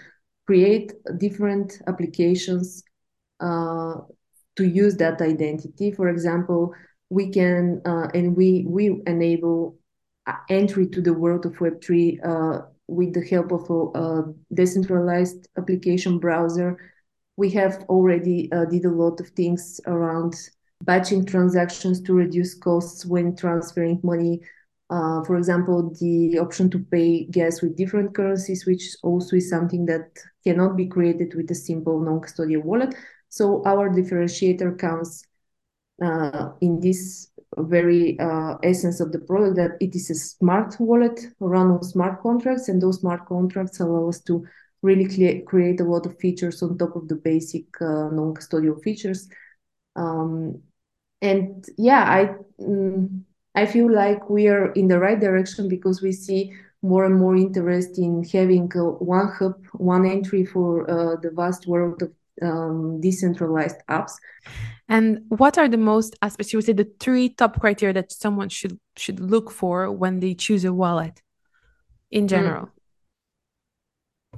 create 0.45 0.91
different 1.17 1.79
applications 1.87 2.83
uh, 3.39 3.95
to 4.55 4.67
use 4.67 4.95
that 4.97 5.21
identity. 5.21 5.91
For 5.91 6.09
example, 6.09 6.73
we 7.09 7.29
can 7.29 7.81
uh, 7.85 8.07
and 8.13 8.35
we 8.35 8.65
we 8.67 9.01
enable 9.07 9.77
entry 10.49 10.87
to 10.87 11.01
the 11.01 11.13
world 11.13 11.45
of 11.45 11.53
Web3 11.53 12.19
uh, 12.23 12.61
with 12.87 13.13
the 13.13 13.25
help 13.25 13.51
of 13.51 13.69
a, 13.69 13.99
a, 13.99 14.33
decentralized 14.53 15.47
application 15.57 16.19
browser. 16.19 16.77
We 17.37 17.49
have 17.51 17.83
already 17.89 18.51
uh, 18.51 18.65
did 18.65 18.85
a 18.85 18.91
lot 18.91 19.19
of 19.19 19.29
things 19.29 19.79
around 19.87 20.35
batching 20.81 21.25
transactions 21.25 22.01
to 22.01 22.13
reduce 22.13 22.55
costs 22.55 23.05
when 23.05 23.35
transferring 23.35 23.99
money 24.03 24.41
uh, 24.93 25.23
for 25.23 25.37
example, 25.37 25.91
the 25.99 26.37
option 26.37 26.69
to 26.69 26.77
pay 26.77 27.25
gas 27.25 27.63
with 27.63 27.75
different 27.75 28.13
currencies, 28.13 28.67
which 28.67 28.95
also 29.01 29.37
is 29.37 29.49
something 29.49 29.87
that 29.87 30.09
cannot 30.43 30.77
be 30.77 30.85
created 30.85 31.33
with 31.33 31.49
a 31.49 31.55
simple 31.55 31.99
non-custodial 31.99 32.63
wallet. 32.63 32.93
So 33.29 33.63
our 33.65 33.89
differentiator 33.89 34.77
comes 34.77 35.25
uh, 35.99 36.49
in 36.61 36.79
this 36.79 37.29
very 37.57 38.19
uh, 38.19 38.57
essence 38.63 38.99
of 38.99 39.11
the 39.11 39.19
product 39.19 39.55
that 39.55 39.71
it 39.79 39.95
is 39.95 40.09
a 40.09 40.15
smart 40.15 40.75
wallet 40.79 41.19
run 41.39 41.71
on 41.71 41.83
smart 41.83 42.21
contracts, 42.21 42.69
and 42.69 42.81
those 42.81 42.99
smart 42.99 43.25
contracts 43.25 43.79
allow 43.79 44.09
us 44.09 44.21
to 44.21 44.45
really 44.81 45.41
create 45.45 45.79
a 45.79 45.85
lot 45.85 46.05
of 46.05 46.17
features 46.19 46.61
on 46.61 46.77
top 46.77 46.95
of 46.95 47.07
the 47.07 47.15
basic 47.15 47.65
uh, 47.81 48.09
non-custodial 48.09 48.81
features. 48.83 49.29
Um, 49.95 50.61
and 51.21 51.65
yeah, 51.77 52.03
I. 52.03 52.35
Mm, 52.61 53.23
I 53.55 53.67
feel 53.67 53.91
like 53.91 54.29
we 54.29 54.47
are 54.47 54.71
in 54.71 54.87
the 54.87 54.99
right 54.99 55.19
direction 55.19 55.67
because 55.69 56.01
we 56.01 56.11
see 56.11 56.53
more 56.81 57.05
and 57.05 57.15
more 57.15 57.35
interest 57.35 57.97
in 57.99 58.23
having 58.23 58.71
uh, 58.75 58.83
one 58.83 59.27
hub, 59.27 59.63
one 59.73 60.05
entry 60.05 60.43
for 60.43 60.89
uh, 60.89 61.15
the 61.21 61.31
vast 61.31 61.67
world 61.67 62.01
of 62.01 62.11
um, 62.41 62.99
decentralized 63.01 63.77
apps. 63.89 64.13
And 64.89 65.21
what 65.29 65.57
are 65.57 65.67
the 65.67 65.77
most 65.77 66.15
aspects? 66.21 66.51
You 66.51 66.57
would 66.57 66.65
say 66.65 66.73
the 66.73 66.91
three 66.99 67.29
top 67.29 67.59
criteria 67.59 67.93
that 67.93 68.11
someone 68.11 68.49
should 68.49 68.79
should 68.97 69.19
look 69.19 69.51
for 69.51 69.91
when 69.91 70.19
they 70.19 70.33
choose 70.33 70.65
a 70.65 70.73
wallet, 70.73 71.21
in 72.11 72.27
general. 72.27 72.65
Mm. 72.65 72.69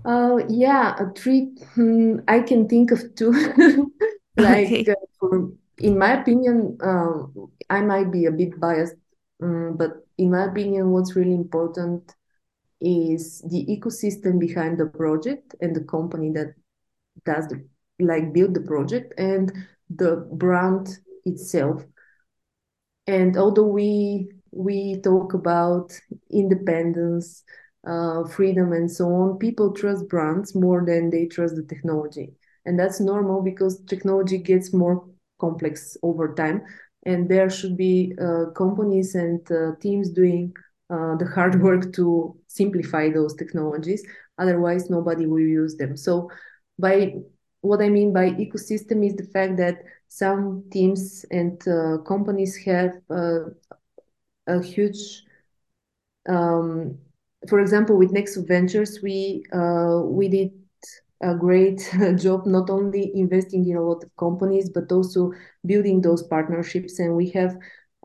Uh, 0.06 0.46
yeah, 0.50 0.96
a 1.00 1.12
three. 1.14 1.56
Hmm, 1.74 2.18
I 2.28 2.42
can 2.42 2.68
think 2.68 2.92
of 2.92 3.16
two. 3.16 3.32
like 4.38 4.68
okay. 4.68 4.86
uh, 4.92 4.96
for, 5.20 5.52
in 5.80 5.98
my 5.98 6.22
opinion, 6.22 6.78
um, 6.82 7.52
I 7.70 7.82
might 7.82 8.12
be 8.12 8.26
a 8.26 8.32
bit 8.32 8.60
biased 8.60 8.96
um, 9.42 9.76
but 9.78 10.06
in 10.18 10.32
my 10.32 10.46
opinion, 10.46 10.92
what's 10.92 11.16
really 11.16 11.34
important 11.34 12.16
is 12.80 13.42
the 13.50 13.66
ecosystem 13.66 14.40
behind 14.40 14.78
the 14.78 14.86
project 14.86 15.56
and 15.62 15.76
the 15.76 15.84
company 15.84 16.32
that 16.32 16.54
does 17.26 17.48
the 17.48 17.66
like 18.00 18.34
build 18.34 18.54
the 18.54 18.62
project 18.62 19.14
and 19.18 19.52
the 19.90 20.28
brand 20.32 21.00
itself. 21.26 21.84
And 23.08 23.38
although 23.38 23.68
we 23.68 24.30
we 24.52 25.02
talk 25.02 25.34
about 25.34 25.92
independence, 26.32 27.44
uh, 27.86 28.24
freedom, 28.28 28.72
and 28.72 28.90
so 28.90 29.08
on, 29.14 29.38
people 29.38 29.74
trust 29.74 30.08
brands 30.08 30.56
more 30.56 30.84
than 30.86 31.10
they 31.10 31.26
trust 31.28 31.56
the 31.56 31.64
technology, 31.64 32.34
and 32.66 32.80
that's 32.80 33.00
normal 33.00 33.42
because 33.42 33.84
technology 33.86 34.38
gets 34.38 34.74
more 34.74 35.06
complex 35.40 35.98
over 36.04 36.34
time. 36.34 36.64
And 37.06 37.30
there 37.30 37.50
should 37.52 37.78
be 37.78 38.16
uh, 38.20 38.46
companies 38.56 39.14
and 39.14 39.40
uh, 39.52 39.74
teams 39.80 40.10
doing 40.10 40.54
uh, 40.90 41.16
the 41.18 41.26
hard 41.28 41.62
work 41.68 41.94
to 41.94 42.36
simplify 42.48 43.10
those 43.12 43.36
technologies. 43.36 44.04
Otherwise 44.40 44.90
nobody 44.90 45.28
will 45.28 45.40
use 45.40 45.76
them. 45.78 45.96
So 45.96 46.32
by 46.80 47.14
what 47.66 47.82
i 47.82 47.90
mean 47.90 48.14
by 48.14 48.30
ecosystem 48.32 49.06
is 49.06 49.16
the 49.16 49.30
fact 49.36 49.58
that 49.58 49.84
some 50.08 50.64
teams 50.72 51.26
and 51.32 51.68
uh, 51.68 51.98
companies 52.14 52.56
have 52.66 52.92
uh, 53.10 53.40
a 54.48 54.62
huge 54.62 55.24
um, 56.28 56.98
for 57.50 57.60
example 57.60 57.98
with 57.98 58.14
nexo 58.14 58.48
ventures 58.48 59.00
we 59.02 59.44
uh, 59.54 60.00
we 60.04 60.28
did 60.28 60.52
a 61.22 61.34
great 61.36 61.80
job 62.18 62.46
not 62.46 62.70
only 62.70 63.12
investing 63.16 63.68
in 63.68 63.78
a 63.78 63.82
lot 63.82 64.04
of 64.04 64.16
companies 64.18 64.70
but 64.70 64.92
also 64.92 65.32
building 65.66 66.02
those 66.02 66.24
partnerships. 66.24 67.00
And 67.00 67.16
we 67.16 67.30
have 67.32 67.58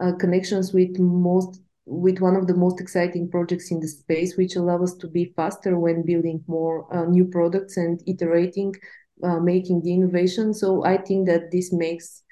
uh, 0.03 0.13
connections 0.19 0.73
with 0.73 0.99
most 0.99 1.61
with 1.87 2.21
one 2.21 2.37
of 2.37 2.47
the 2.47 2.55
most 2.55 2.81
exciting 2.81 3.29
projects 3.29 3.73
in 3.73 3.81
the 3.81 3.89
space 3.89 4.37
which 4.37 4.55
allow 4.55 4.81
us 4.81 4.95
to 4.95 5.09
be 5.09 5.33
faster 5.35 5.77
when 5.77 6.07
building 6.07 6.45
more 6.47 6.87
uh, 6.95 7.05
new 7.07 7.25
products 7.25 7.77
and 7.77 8.01
iterating 8.07 8.75
uh, 9.23 9.41
making 9.41 9.81
the 9.83 9.93
innovation 9.93 10.53
so 10.53 10.85
i 10.85 10.97
think 10.97 11.27
that 11.27 11.51
this 11.51 11.73
makes 11.73 12.23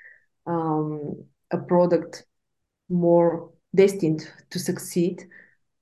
um, 0.46 1.14
a 1.50 1.58
product 1.58 2.24
more 2.88 3.50
destined 3.74 4.30
to 4.50 4.58
succeed 4.58 5.26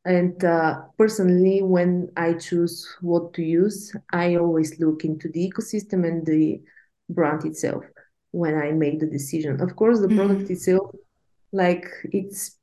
and 0.06 0.44
uh, 0.44 0.82
personally, 0.96 1.62
when 1.62 2.12
I 2.16 2.34
choose 2.34 2.86
what 3.00 3.34
to 3.34 3.42
use, 3.42 3.92
I 4.12 4.36
always 4.36 4.78
look 4.78 5.04
into 5.04 5.28
the 5.28 5.50
ecosystem 5.50 6.06
and 6.06 6.24
the 6.24 6.62
brand 7.08 7.44
itself 7.44 7.82
when 8.30 8.54
I 8.54 8.70
make 8.70 9.00
the 9.00 9.06
decision. 9.06 9.60
Of 9.60 9.74
course, 9.74 9.98
the 9.98 10.06
mm-hmm. 10.06 10.16
product 10.16 10.48
itself, 10.48 10.94
like 11.50 11.88
it's 12.04 12.56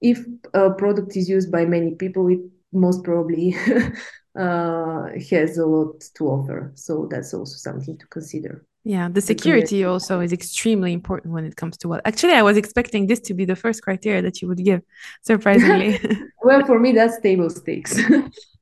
if 0.00 0.24
a 0.54 0.70
product 0.70 1.16
is 1.16 1.28
used 1.28 1.50
by 1.50 1.64
many 1.64 1.96
people, 1.96 2.28
it 2.28 2.42
most 2.72 3.04
probably 3.04 3.54
uh, 4.38 5.08
has 5.30 5.58
a 5.58 5.66
lot 5.66 6.00
to 6.14 6.28
offer. 6.28 6.72
So 6.74 7.08
that's 7.10 7.34
also 7.34 7.56
something 7.56 7.98
to 7.98 8.06
consider. 8.06 8.64
Yeah, 8.84 9.10
the 9.10 9.20
security 9.20 9.84
also 9.84 10.20
is 10.20 10.32
extremely 10.32 10.94
important 10.94 11.34
when 11.34 11.44
it 11.44 11.56
comes 11.56 11.76
to 11.78 11.88
what. 11.88 12.00
Actually, 12.06 12.32
I 12.32 12.42
was 12.42 12.56
expecting 12.56 13.06
this 13.06 13.20
to 13.20 13.34
be 13.34 13.44
the 13.44 13.56
first 13.56 13.82
criteria 13.82 14.22
that 14.22 14.40
you 14.40 14.48
would 14.48 14.64
give, 14.64 14.80
surprisingly. 15.22 16.00
well, 16.42 16.64
for 16.64 16.78
me, 16.78 16.92
that's 16.92 17.20
table 17.20 17.50
stakes. 17.50 17.98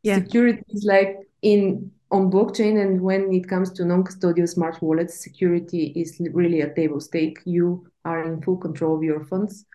yeah. 0.02 0.16
Security 0.16 0.62
is 0.70 0.84
like 0.84 1.18
in 1.42 1.92
on 2.10 2.32
blockchain, 2.32 2.82
and 2.82 3.00
when 3.00 3.32
it 3.32 3.48
comes 3.48 3.70
to 3.74 3.84
non-custodial 3.84 4.48
smart 4.48 4.82
wallets, 4.82 5.22
security 5.22 5.92
is 5.94 6.20
really 6.32 6.62
a 6.62 6.74
table 6.74 7.00
stake. 7.00 7.38
You 7.44 7.86
are 8.04 8.24
in 8.24 8.42
full 8.42 8.56
control 8.56 8.96
of 8.96 9.04
your 9.04 9.24
funds. 9.24 9.66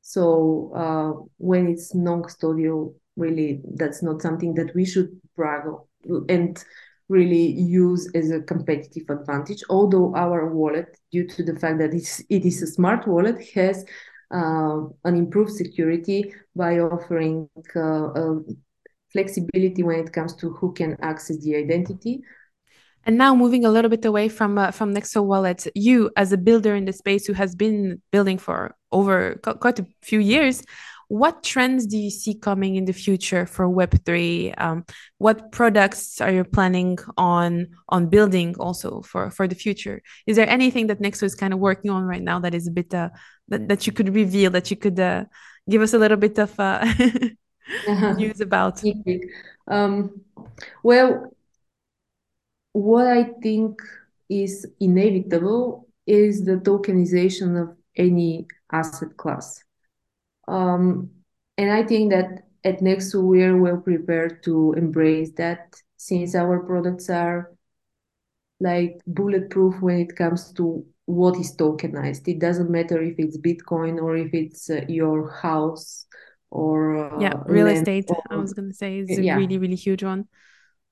So 0.00 0.72
uh, 0.74 1.24
when 1.38 1.68
it's 1.68 1.94
non-custodial, 1.94 2.94
really, 3.16 3.60
that's 3.74 4.02
not 4.02 4.22
something 4.22 4.54
that 4.54 4.74
we 4.74 4.84
should 4.84 5.20
brag. 5.36 5.62
And 6.28 6.62
really 7.08 7.52
use 7.52 8.10
as 8.14 8.30
a 8.30 8.40
competitive 8.40 9.04
advantage. 9.08 9.62
Although 9.68 10.14
our 10.14 10.52
wallet, 10.52 10.96
due 11.12 11.26
to 11.28 11.42
the 11.42 11.56
fact 11.58 11.78
that 11.78 11.92
it's, 11.94 12.20
it 12.30 12.44
is 12.44 12.62
a 12.62 12.66
smart 12.66 13.06
wallet, 13.06 13.42
has 13.54 13.84
uh, 14.30 14.80
an 15.04 15.16
improved 15.16 15.52
security 15.52 16.34
by 16.56 16.78
offering 16.78 17.48
uh, 17.76 18.06
uh, 18.06 18.34
flexibility 19.12 19.82
when 19.82 20.00
it 20.00 20.12
comes 20.12 20.34
to 20.36 20.50
who 20.50 20.72
can 20.72 20.96
access 21.02 21.38
the 21.42 21.56
identity. 21.56 22.22
And 23.06 23.18
now 23.18 23.34
moving 23.34 23.66
a 23.66 23.70
little 23.70 23.90
bit 23.90 24.06
away 24.06 24.30
from 24.30 24.56
uh, 24.56 24.70
from 24.70 24.94
Nexo 24.94 25.22
Wallet, 25.22 25.66
you 25.74 26.10
as 26.16 26.32
a 26.32 26.38
builder 26.38 26.74
in 26.74 26.86
the 26.86 26.92
space 26.92 27.26
who 27.26 27.34
has 27.34 27.54
been 27.54 28.00
building 28.10 28.38
for 28.38 28.74
over 28.92 29.34
quite 29.60 29.78
a 29.78 29.86
few 30.00 30.20
years, 30.20 30.62
what 31.08 31.42
trends 31.42 31.86
do 31.86 31.96
you 31.96 32.10
see 32.10 32.34
coming 32.34 32.76
in 32.76 32.84
the 32.84 32.92
future 32.92 33.46
for 33.46 33.68
Web3? 33.68 34.54
Um, 34.58 34.84
what 35.18 35.52
products 35.52 36.20
are 36.20 36.30
you 36.30 36.44
planning 36.44 36.98
on 37.16 37.68
on 37.88 38.08
building 38.08 38.54
also 38.58 39.02
for 39.02 39.30
for 39.30 39.46
the 39.48 39.54
future? 39.54 40.02
Is 40.26 40.36
there 40.36 40.48
anything 40.48 40.86
that 40.88 41.00
Nexo 41.00 41.24
is 41.24 41.34
kind 41.34 41.52
of 41.52 41.58
working 41.58 41.90
on 41.90 42.04
right 42.04 42.22
now 42.22 42.38
that 42.40 42.54
is 42.54 42.66
a 42.66 42.70
bit 42.70 42.92
uh, 42.94 43.10
that, 43.48 43.68
that 43.68 43.86
you 43.86 43.92
could 43.92 44.14
reveal 44.14 44.50
that 44.50 44.70
you 44.70 44.76
could 44.76 44.98
uh, 44.98 45.24
give 45.68 45.82
us 45.82 45.94
a 45.94 45.98
little 45.98 46.16
bit 46.16 46.38
of 46.38 46.58
uh, 46.58 46.84
news 48.16 48.40
about? 48.40 48.82
Um, 49.66 50.20
well, 50.82 51.34
what 52.72 53.06
I 53.06 53.24
think 53.42 53.80
is 54.28 54.66
inevitable 54.80 55.88
is 56.06 56.44
the 56.44 56.56
tokenization 56.56 57.60
of 57.60 57.76
any 57.96 58.46
asset 58.72 59.16
class. 59.16 59.63
Um, 60.48 61.10
and 61.56 61.70
I 61.70 61.84
think 61.84 62.12
that 62.12 62.44
at 62.64 62.80
Nexo, 62.80 63.22
we're 63.22 63.56
well 63.56 63.78
prepared 63.78 64.42
to 64.44 64.72
embrace 64.72 65.32
that 65.36 65.74
since 65.96 66.34
our 66.34 66.60
products 66.60 67.10
are 67.10 67.52
like 68.60 69.00
bulletproof 69.06 69.80
when 69.80 69.98
it 69.98 70.16
comes 70.16 70.52
to 70.54 70.84
what 71.06 71.38
is 71.38 71.54
tokenized. 71.56 72.26
It 72.28 72.38
doesn't 72.38 72.70
matter 72.70 73.02
if 73.02 73.16
it's 73.18 73.36
Bitcoin 73.36 74.00
or 74.00 74.16
if 74.16 74.32
it's 74.32 74.70
uh, 74.70 74.82
your 74.88 75.30
house 75.30 76.06
or 76.50 77.14
uh, 77.14 77.20
yeah, 77.20 77.34
real 77.46 77.66
estate. 77.66 78.06
Or, 78.08 78.22
I 78.30 78.36
was 78.36 78.54
gonna 78.54 78.72
say 78.72 79.00
is 79.00 79.18
yeah. 79.18 79.34
a 79.34 79.38
really 79.38 79.58
really 79.58 79.76
huge 79.76 80.02
one. 80.02 80.26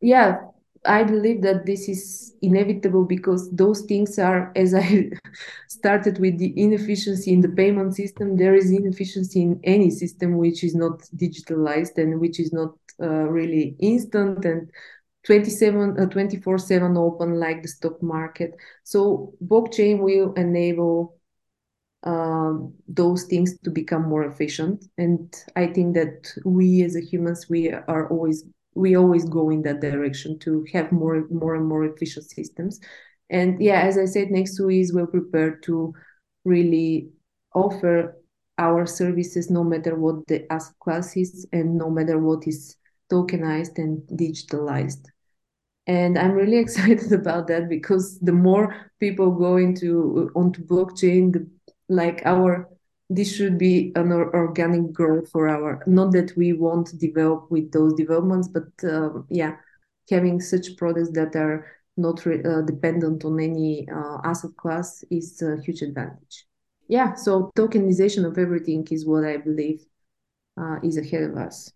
Yeah, 0.00 0.40
I 0.84 1.04
believe 1.04 1.42
that 1.42 1.64
this 1.64 1.88
is 1.88 2.34
inevitable 2.42 3.04
because 3.04 3.50
those 3.50 3.82
things 3.82 4.18
are, 4.18 4.52
as 4.56 4.74
I 4.74 5.10
started 5.68 6.18
with 6.18 6.38
the 6.38 6.52
inefficiency 6.60 7.32
in 7.32 7.40
the 7.40 7.48
payment 7.48 7.94
system, 7.94 8.36
there 8.36 8.54
is 8.54 8.70
inefficiency 8.70 9.42
in 9.42 9.60
any 9.62 9.90
system 9.90 10.36
which 10.36 10.64
is 10.64 10.74
not 10.74 11.00
digitalized 11.16 11.98
and 11.98 12.20
which 12.20 12.40
is 12.40 12.52
not 12.52 12.74
uh, 13.00 13.28
really 13.28 13.76
instant 13.78 14.44
and 14.44 14.70
27 15.24 16.00
uh, 16.00 16.06
24 16.06 16.58
7 16.58 16.96
open 16.96 17.38
like 17.38 17.62
the 17.62 17.68
stock 17.68 18.02
market. 18.02 18.54
So 18.82 19.34
blockchain 19.44 20.00
will 20.00 20.32
enable 20.34 21.16
um, 22.02 22.74
those 22.88 23.24
things 23.24 23.56
to 23.60 23.70
become 23.70 24.08
more 24.08 24.24
efficient. 24.24 24.84
And 24.98 25.32
i 25.54 25.66
think 25.66 25.94
that 25.94 26.32
we 26.44 26.82
as 26.82 26.96
humans 26.96 27.48
we 27.48 27.70
are 27.70 28.08
always 28.08 28.44
we 28.74 28.96
always 28.96 29.24
go 29.24 29.50
in 29.50 29.62
that 29.62 29.80
direction 29.80 30.38
to 30.40 30.64
have 30.72 30.92
more 30.92 31.26
more 31.30 31.54
and 31.54 31.66
more 31.66 31.84
efficient 31.84 32.30
systems. 32.30 32.80
And 33.30 33.60
yeah 33.62 33.80
as 33.82 33.96
i 33.98 34.04
said 34.04 34.28
Nexo 34.28 34.68
is 34.68 34.92
well 34.92 35.06
prepared 35.06 35.62
to 35.64 35.94
really 36.44 37.10
offer 37.54 38.16
our 38.58 38.86
services 38.86 39.50
no 39.50 39.64
matter 39.64 39.96
what 39.96 40.26
the 40.26 40.50
asset 40.52 40.74
class 40.80 41.16
is 41.16 41.46
and 41.52 41.76
no 41.76 41.88
matter 41.90 42.18
what 42.18 42.46
is 42.46 42.76
tokenized 43.10 43.78
and 43.78 44.02
digitalized. 44.08 45.06
And 45.86 46.18
i'm 46.18 46.32
really 46.32 46.58
excited 46.64 47.12
about 47.12 47.46
that 47.48 47.68
because 47.68 48.18
the 48.20 48.32
more 48.32 48.90
people 49.00 49.32
go 49.32 49.56
into 49.56 50.30
onto 50.34 50.64
blockchain 50.64 51.32
the 51.32 51.46
like 51.88 52.22
our 52.24 52.68
this 53.14 53.34
should 53.34 53.58
be 53.58 53.92
an 53.96 54.12
organic 54.12 54.92
growth 54.92 55.30
for 55.30 55.48
our 55.48 55.82
not 55.86 56.12
that 56.12 56.36
we 56.36 56.52
won't 56.52 56.98
develop 56.98 57.50
with 57.50 57.70
those 57.72 57.94
developments 57.94 58.48
but 58.48 58.68
uh, 58.84 59.10
yeah 59.28 59.56
having 60.10 60.40
such 60.40 60.76
products 60.76 61.10
that 61.12 61.34
are 61.36 61.66
not 61.96 62.26
uh, 62.26 62.62
dependent 62.62 63.24
on 63.24 63.38
any 63.38 63.86
uh, 63.88 64.18
asset 64.24 64.50
class 64.56 65.04
is 65.10 65.42
a 65.42 65.60
huge 65.62 65.82
advantage. 65.82 66.46
Yeah 66.88 67.14
so 67.14 67.50
tokenization 67.56 68.24
of 68.24 68.38
everything 68.38 68.86
is 68.90 69.06
what 69.06 69.24
i 69.24 69.36
believe 69.36 69.84
uh, 70.60 70.76
is 70.82 70.96
ahead 70.96 71.22
of 71.24 71.36
us 71.36 71.72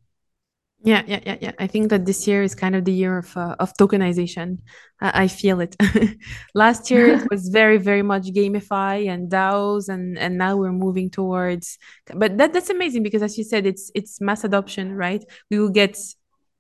yeah, 0.83 1.03
yeah, 1.07 1.21
yeah, 1.25 1.37
yeah. 1.41 1.53
I 1.59 1.67
think 1.67 1.91
that 1.91 2.05
this 2.05 2.29
year 2.29 2.43
is 2.43 2.55
kind 2.55 2.77
of 2.77 2.85
the 2.85 2.93
year 2.93 3.19
of 3.19 3.37
uh, 3.37 3.57
of 3.59 3.73
tokenization. 3.75 4.59
Uh, 5.01 5.11
I 5.15 5.27
feel 5.27 5.61
it. 5.61 5.75
Last 6.55 6.91
year 6.91 7.15
it 7.15 7.27
was 7.31 7.49
very, 7.49 7.79
very 7.79 8.03
much 8.03 8.25
GameFi 8.25 9.09
and 9.09 9.31
DAOs, 9.31 9.89
and 9.89 10.19
and 10.19 10.37
now 10.39 10.57
we're 10.57 10.73
moving 10.73 11.11
towards. 11.11 11.79
But 12.15 12.37
that 12.39 12.53
that's 12.53 12.71
amazing 12.71 13.03
because, 13.03 13.23
as 13.23 13.39
you 13.39 13.45
said, 13.45 13.67
it's 13.67 13.91
it's 13.95 14.21
mass 14.21 14.45
adoption, 14.45 14.95
right? 14.95 15.25
We 15.51 15.59
will 15.59 15.71
get 15.71 15.99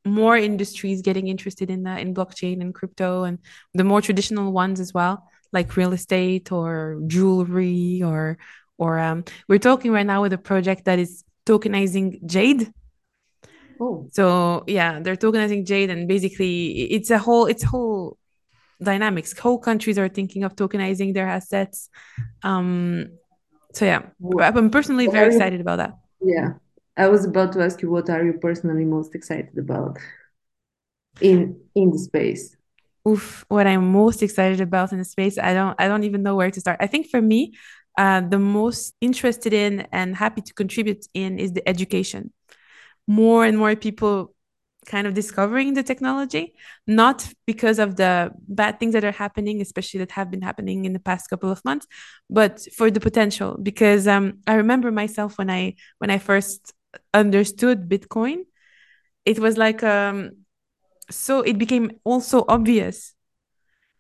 more 0.04 0.36
industries 0.36 1.02
getting 1.02 1.28
interested 1.28 1.68
in 1.68 1.82
that 1.82 2.00
in 2.00 2.14
blockchain 2.14 2.60
and 2.62 2.74
crypto, 2.74 3.24
and 3.24 3.38
the 3.74 3.84
more 3.84 4.00
traditional 4.00 4.50
ones 4.50 4.80
as 4.80 4.94
well, 4.94 5.28
like 5.52 5.76
real 5.76 5.92
estate 5.92 6.50
or 6.50 7.00
jewelry 7.06 8.02
or 8.02 8.38
or 8.78 8.98
um. 8.98 9.24
We're 9.46 9.58
talking 9.58 9.92
right 9.92 10.06
now 10.06 10.22
with 10.22 10.32
a 10.32 10.38
project 10.38 10.86
that 10.86 10.98
is 10.98 11.22
tokenizing 11.46 12.24
jade 12.26 12.72
Oh. 13.80 14.08
So 14.12 14.64
yeah, 14.66 15.00
they're 15.00 15.16
tokenizing 15.16 15.66
Jade, 15.66 15.90
and 15.90 16.08
basically 16.08 16.82
it's 16.92 17.10
a 17.10 17.18
whole 17.18 17.46
it's 17.46 17.62
whole 17.62 18.18
dynamics. 18.82 19.38
Whole 19.38 19.58
countries 19.58 19.98
are 19.98 20.08
thinking 20.08 20.44
of 20.44 20.56
tokenizing 20.56 21.14
their 21.14 21.26
assets. 21.26 21.88
Um, 22.42 23.08
so 23.72 23.84
yeah, 23.84 24.02
I'm 24.40 24.70
personally 24.70 25.06
very 25.06 25.34
excited 25.34 25.60
about 25.60 25.76
that. 25.76 25.94
Yeah, 26.20 26.54
I 26.96 27.08
was 27.08 27.24
about 27.24 27.52
to 27.52 27.62
ask 27.62 27.82
you, 27.82 27.90
what 27.90 28.08
are 28.08 28.24
you 28.24 28.34
personally 28.34 28.84
most 28.84 29.14
excited 29.14 29.56
about 29.58 29.98
in 31.20 31.60
in 31.74 31.90
the 31.90 31.98
space? 31.98 32.56
Oof, 33.06 33.44
what 33.48 33.66
I'm 33.66 33.92
most 33.92 34.22
excited 34.22 34.60
about 34.60 34.92
in 34.92 34.98
the 34.98 35.04
space, 35.04 35.38
I 35.38 35.54
don't 35.54 35.74
I 35.78 35.88
don't 35.88 36.04
even 36.04 36.22
know 36.22 36.36
where 36.36 36.50
to 36.50 36.60
start. 36.60 36.78
I 36.80 36.86
think 36.86 37.08
for 37.08 37.20
me, 37.20 37.54
uh, 37.98 38.20
the 38.20 38.38
most 38.38 38.94
interested 39.00 39.52
in 39.52 39.86
and 39.92 40.16
happy 40.16 40.40
to 40.42 40.54
contribute 40.54 41.06
in 41.14 41.38
is 41.38 41.52
the 41.52 41.66
education 41.68 42.32
more 43.06 43.44
and 43.44 43.56
more 43.58 43.76
people 43.76 44.34
kind 44.86 45.06
of 45.06 45.14
discovering 45.14 45.74
the 45.74 45.82
technology, 45.82 46.54
not 46.86 47.28
because 47.44 47.78
of 47.78 47.96
the 47.96 48.30
bad 48.48 48.78
things 48.78 48.92
that 48.92 49.04
are 49.04 49.12
happening, 49.12 49.60
especially 49.60 49.98
that 49.98 50.12
have 50.12 50.30
been 50.30 50.42
happening 50.42 50.84
in 50.84 50.92
the 50.92 51.00
past 51.00 51.28
couple 51.28 51.50
of 51.50 51.64
months, 51.64 51.86
but 52.30 52.64
for 52.76 52.90
the 52.90 53.00
potential. 53.00 53.58
Because 53.60 54.06
um, 54.06 54.38
I 54.46 54.54
remember 54.54 54.90
myself 54.92 55.38
when 55.38 55.50
I 55.50 55.74
when 55.98 56.10
I 56.10 56.18
first 56.18 56.72
understood 57.12 57.88
Bitcoin, 57.88 58.44
it 59.24 59.38
was 59.38 59.56
like 59.56 59.82
um, 59.82 60.44
so 61.10 61.40
it 61.40 61.58
became 61.58 61.90
also 62.04 62.44
obvious 62.48 63.15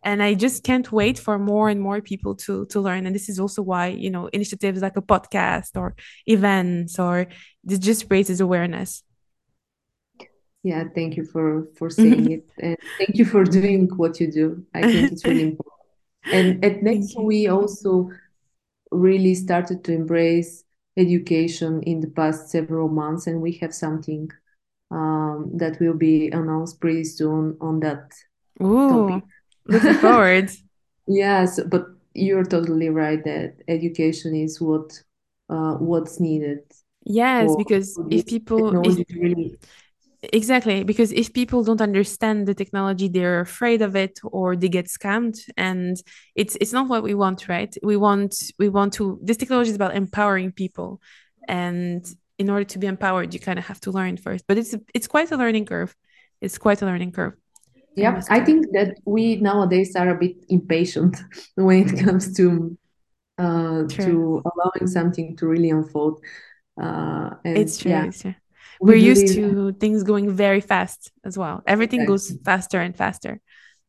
and 0.02 0.22
i 0.22 0.34
just 0.34 0.62
can't 0.62 0.92
wait 0.92 1.18
for 1.18 1.38
more 1.38 1.68
and 1.68 1.80
more 1.80 2.00
people 2.00 2.34
to 2.34 2.66
to 2.66 2.80
learn. 2.80 3.06
And 3.06 3.14
this 3.14 3.28
is 3.28 3.40
also 3.40 3.62
why 3.62 3.88
you 3.88 4.10
know 4.10 4.26
initiatives 4.28 4.82
like 4.82 4.96
a 4.96 5.02
podcast 5.02 5.76
or 5.76 5.94
events 6.26 6.98
or 6.98 7.26
this 7.64 7.78
just 7.78 8.06
raises 8.10 8.40
awareness. 8.40 9.02
Yeah 10.62 10.84
thank 10.94 11.16
you 11.16 11.24
for 11.24 11.68
for 11.76 11.90
saying 11.90 12.30
it. 12.30 12.48
And 12.58 12.76
thank 12.98 13.16
you 13.16 13.24
for 13.24 13.44
doing 13.44 13.88
what 13.96 14.20
you 14.20 14.30
do. 14.30 14.64
I 14.74 14.82
think 14.82 15.12
it's 15.12 15.24
really 15.24 15.42
important. 15.50 15.72
And 16.32 16.64
at 16.64 16.80
Nexo 16.80 17.22
we 17.22 17.48
also 17.48 18.10
really 18.90 19.34
started 19.34 19.84
to 19.84 19.92
embrace 19.92 20.64
education 20.96 21.82
in 21.82 22.00
the 22.00 22.08
past 22.08 22.48
several 22.48 22.88
months 22.88 23.26
and 23.26 23.42
we 23.42 23.52
have 23.60 23.74
something 23.74 24.30
um, 24.90 25.50
that 25.54 25.78
will 25.80 25.94
be 25.94 26.28
announced 26.30 26.80
pretty 26.80 27.04
soon 27.04 27.56
on 27.60 27.80
that 27.80 28.12
Ooh. 28.62 29.08
topic 29.08 29.24
Looking 29.66 29.94
forward. 30.06 30.50
yes, 31.06 31.60
but 31.68 31.86
you're 32.14 32.44
totally 32.44 32.88
right 32.88 33.22
that 33.24 33.56
education 33.68 34.34
is 34.34 34.60
what 34.60 34.92
uh, 35.48 35.74
what's 35.74 36.18
needed. 36.20 36.60
Yes, 37.04 37.54
because 37.56 37.98
if 38.10 38.26
people 38.26 38.84
if, 38.84 39.06
really 39.10 39.58
exactly 40.32 40.84
because 40.84 41.12
if 41.12 41.32
people 41.32 41.62
don't 41.62 41.80
understand 41.80 42.46
the 42.46 42.54
technology 42.54 43.08
they're 43.08 43.40
afraid 43.40 43.82
of 43.82 43.94
it 43.96 44.18
or 44.24 44.56
they 44.56 44.68
get 44.68 44.86
scammed 44.86 45.38
and 45.56 46.02
it's 46.34 46.56
it's 46.60 46.72
not 46.72 46.88
what 46.88 47.02
we 47.02 47.14
want 47.14 47.48
right 47.48 47.76
we 47.82 47.96
want 47.96 48.34
we 48.58 48.68
want 48.68 48.92
to 48.92 49.18
this 49.22 49.36
technology 49.36 49.70
is 49.70 49.76
about 49.76 49.94
empowering 49.94 50.52
people 50.52 51.00
and 51.48 52.06
in 52.38 52.50
order 52.50 52.64
to 52.64 52.78
be 52.78 52.86
empowered 52.86 53.32
you 53.34 53.40
kind 53.40 53.58
of 53.58 53.66
have 53.66 53.80
to 53.80 53.90
learn 53.90 54.16
first 54.16 54.44
but 54.46 54.58
it's 54.58 54.74
it's 54.94 55.06
quite 55.06 55.30
a 55.30 55.36
learning 55.36 55.66
curve 55.66 55.94
it's 56.40 56.58
quite 56.58 56.82
a 56.82 56.86
learning 56.86 57.12
curve 57.12 57.34
yeah 57.96 58.20
i 58.30 58.40
think 58.40 58.66
that 58.72 58.96
we 59.04 59.36
nowadays 59.36 59.96
are 59.96 60.10
a 60.10 60.14
bit 60.14 60.36
impatient 60.48 61.16
when 61.54 61.88
it 61.88 62.04
comes 62.04 62.36
to 62.36 62.76
uh 63.38 63.84
to 63.88 64.42
allowing 64.50 64.86
something 64.86 65.36
to 65.36 65.46
really 65.46 65.70
unfold 65.70 66.20
uh 66.80 67.30
and 67.44 67.58
it's 67.58 67.78
true, 67.78 67.90
yeah, 67.90 68.04
it's 68.04 68.22
true. 68.22 68.34
we're 68.80 68.94
we 68.94 69.00
used 69.00 69.34
to 69.34 69.72
things 69.72 70.02
going 70.02 70.30
very 70.30 70.60
fast 70.60 71.10
as 71.24 71.36
well 71.36 71.62
everything 71.66 72.00
exactly. 72.00 72.14
goes 72.14 72.44
faster 72.44 72.80
and 72.80 72.96
faster 72.96 73.40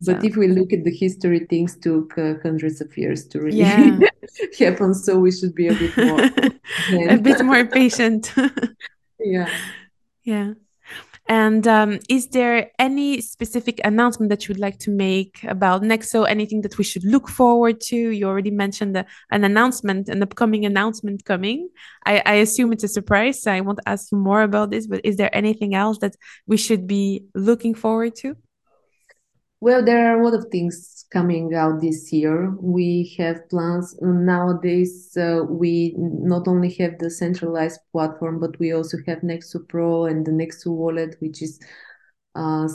but 0.02 0.22
so. 0.22 0.28
if 0.28 0.38
we 0.38 0.48
look 0.48 0.72
at 0.74 0.84
the 0.84 0.96
history 0.96 1.46
things 1.50 1.78
took 1.78 2.18
uh, 2.18 2.36
hundreds 2.44 2.82
of 2.82 2.96
years 2.98 3.28
to 3.28 3.42
really 3.42 3.58
yeah. 3.58 4.00
happen 4.60 4.94
so 4.94 5.20
we 5.20 5.32
should 5.32 5.56
be 5.56 5.68
a 5.68 5.74
bit 5.74 5.98
more 5.98 6.22
a 7.10 7.18
bit 7.18 7.44
more 7.44 7.66
patient 7.66 8.34
yeah 9.20 9.50
yeah 10.24 10.54
and 11.28 11.68
um, 11.68 12.00
is 12.08 12.28
there 12.28 12.72
any 12.80 13.22
specific 13.22 13.82
announcement 13.84 14.30
that 14.30 14.48
you 14.48 14.54
would 14.54 14.62
like 14.62 14.80
to 14.80 14.92
make 14.92 15.44
about 15.44 15.82
Nexo? 15.82 16.28
Anything 16.28 16.62
that 16.62 16.78
we 16.78 16.84
should 16.84 17.04
look 17.04 17.28
forward 17.28 17.82
to? 17.82 17.96
You 17.96 18.28
already 18.28 18.52
mentioned 18.52 18.96
an 18.96 19.44
announcement, 19.44 20.08
an 20.08 20.24
upcoming 20.24 20.66
announcement 20.66 21.26
coming. 21.26 21.70
I, 22.06 22.22
I 22.26 22.34
assume 22.36 22.72
it's 22.72 22.86
a 22.86 22.88
surprise. 22.88 23.42
So 23.42 23.52
I 23.52 23.62
want 23.62 23.80
to 23.80 23.90
ask 23.90 24.12
you 24.12 24.18
more 24.18 24.42
about 24.42 24.70
this, 24.70 24.88
but 24.88 25.02
is 25.04 25.18
there 25.18 25.36
anything 25.36 25.76
else 25.76 25.98
that 26.00 26.16
we 26.46 26.56
should 26.56 26.88
be 26.88 27.26
looking 27.36 27.76
forward 27.76 28.16
to? 28.18 28.38
Well, 29.60 29.84
there 29.84 30.08
are 30.08 30.22
a 30.22 30.24
lot 30.24 30.36
of 30.36 30.46
things 30.52 31.06
coming 31.12 31.54
out 31.56 31.82
this 31.82 32.14
year. 32.14 32.52
We 32.62 33.16
have 33.18 33.50
plans 33.50 33.98
nowadays. 34.02 35.18
Uh, 35.18 35.42
we 35.50 35.96
not 35.98 36.48
only 36.48 36.74
have 36.76 37.00
the 37.00 37.10
centralized 37.10 37.80
platform, 37.92 38.40
but 38.40 38.60
we 38.60 38.72
also 38.72 38.98
have 39.08 39.20
Nexo 39.20 39.68
Pro 39.68 40.06
and 40.06 40.26
the 40.26 40.32
Nexo 40.32 40.68
Wallet, 40.68 41.16
which 41.20 41.42
is 41.42 41.60
uh, 42.36 42.68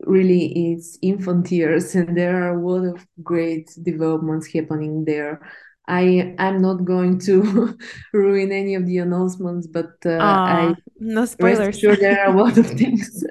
really 0.00 0.72
its 0.72 0.98
infant 1.00 1.50
years, 1.50 1.94
and 1.94 2.16
there 2.16 2.42
are 2.42 2.58
a 2.58 2.66
lot 2.66 2.84
of 2.84 3.06
great 3.22 3.70
developments 3.82 4.52
happening 4.52 5.04
there. 5.04 5.40
I 5.88 6.34
I'm 6.38 6.60
not 6.60 6.84
going 6.84 7.18
to 7.20 7.74
ruin 8.12 8.52
any 8.52 8.74
of 8.74 8.84
the 8.84 8.98
announcements, 8.98 9.66
but 9.66 9.92
uh, 10.04 10.36
I 10.44 10.74
no 10.98 11.24
spoilers. 11.24 11.78
Sure, 11.78 11.96
there 11.96 12.20
are 12.20 12.34
a 12.34 12.38
lot 12.38 12.58
of 12.58 12.66
things. 12.80 13.24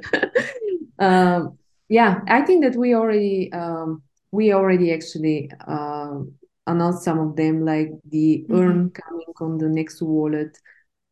Yeah, 1.89 2.21
I 2.27 2.41
think 2.41 2.63
that 2.63 2.75
we 2.75 2.93
already 2.93 3.51
um, 3.53 4.03
we 4.31 4.53
already 4.53 4.91
actually 4.93 5.51
uh, 5.67 6.19
announced 6.65 7.03
some 7.03 7.19
of 7.19 7.35
them, 7.35 7.63
like 7.63 7.89
the 8.09 8.45
mm-hmm. 8.49 8.55
Earn 8.55 8.89
coming 8.89 9.33
on 9.39 9.57
the 9.57 9.65
Nexo 9.65 10.03
wallet, 10.03 10.57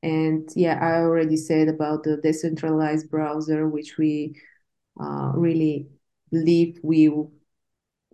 and 0.04 0.50
yeah, 0.56 0.80
I 0.82 1.02
already 1.02 1.38
said 1.38 1.70
about 1.70 2.04
the 2.04 2.18
decentralized 2.18 3.10
browser, 3.10 3.68
which 3.68 3.98
we 3.98 4.36
uh, 5.02 5.32
really 5.34 5.88
believe 6.32 6.80
will 6.84 7.32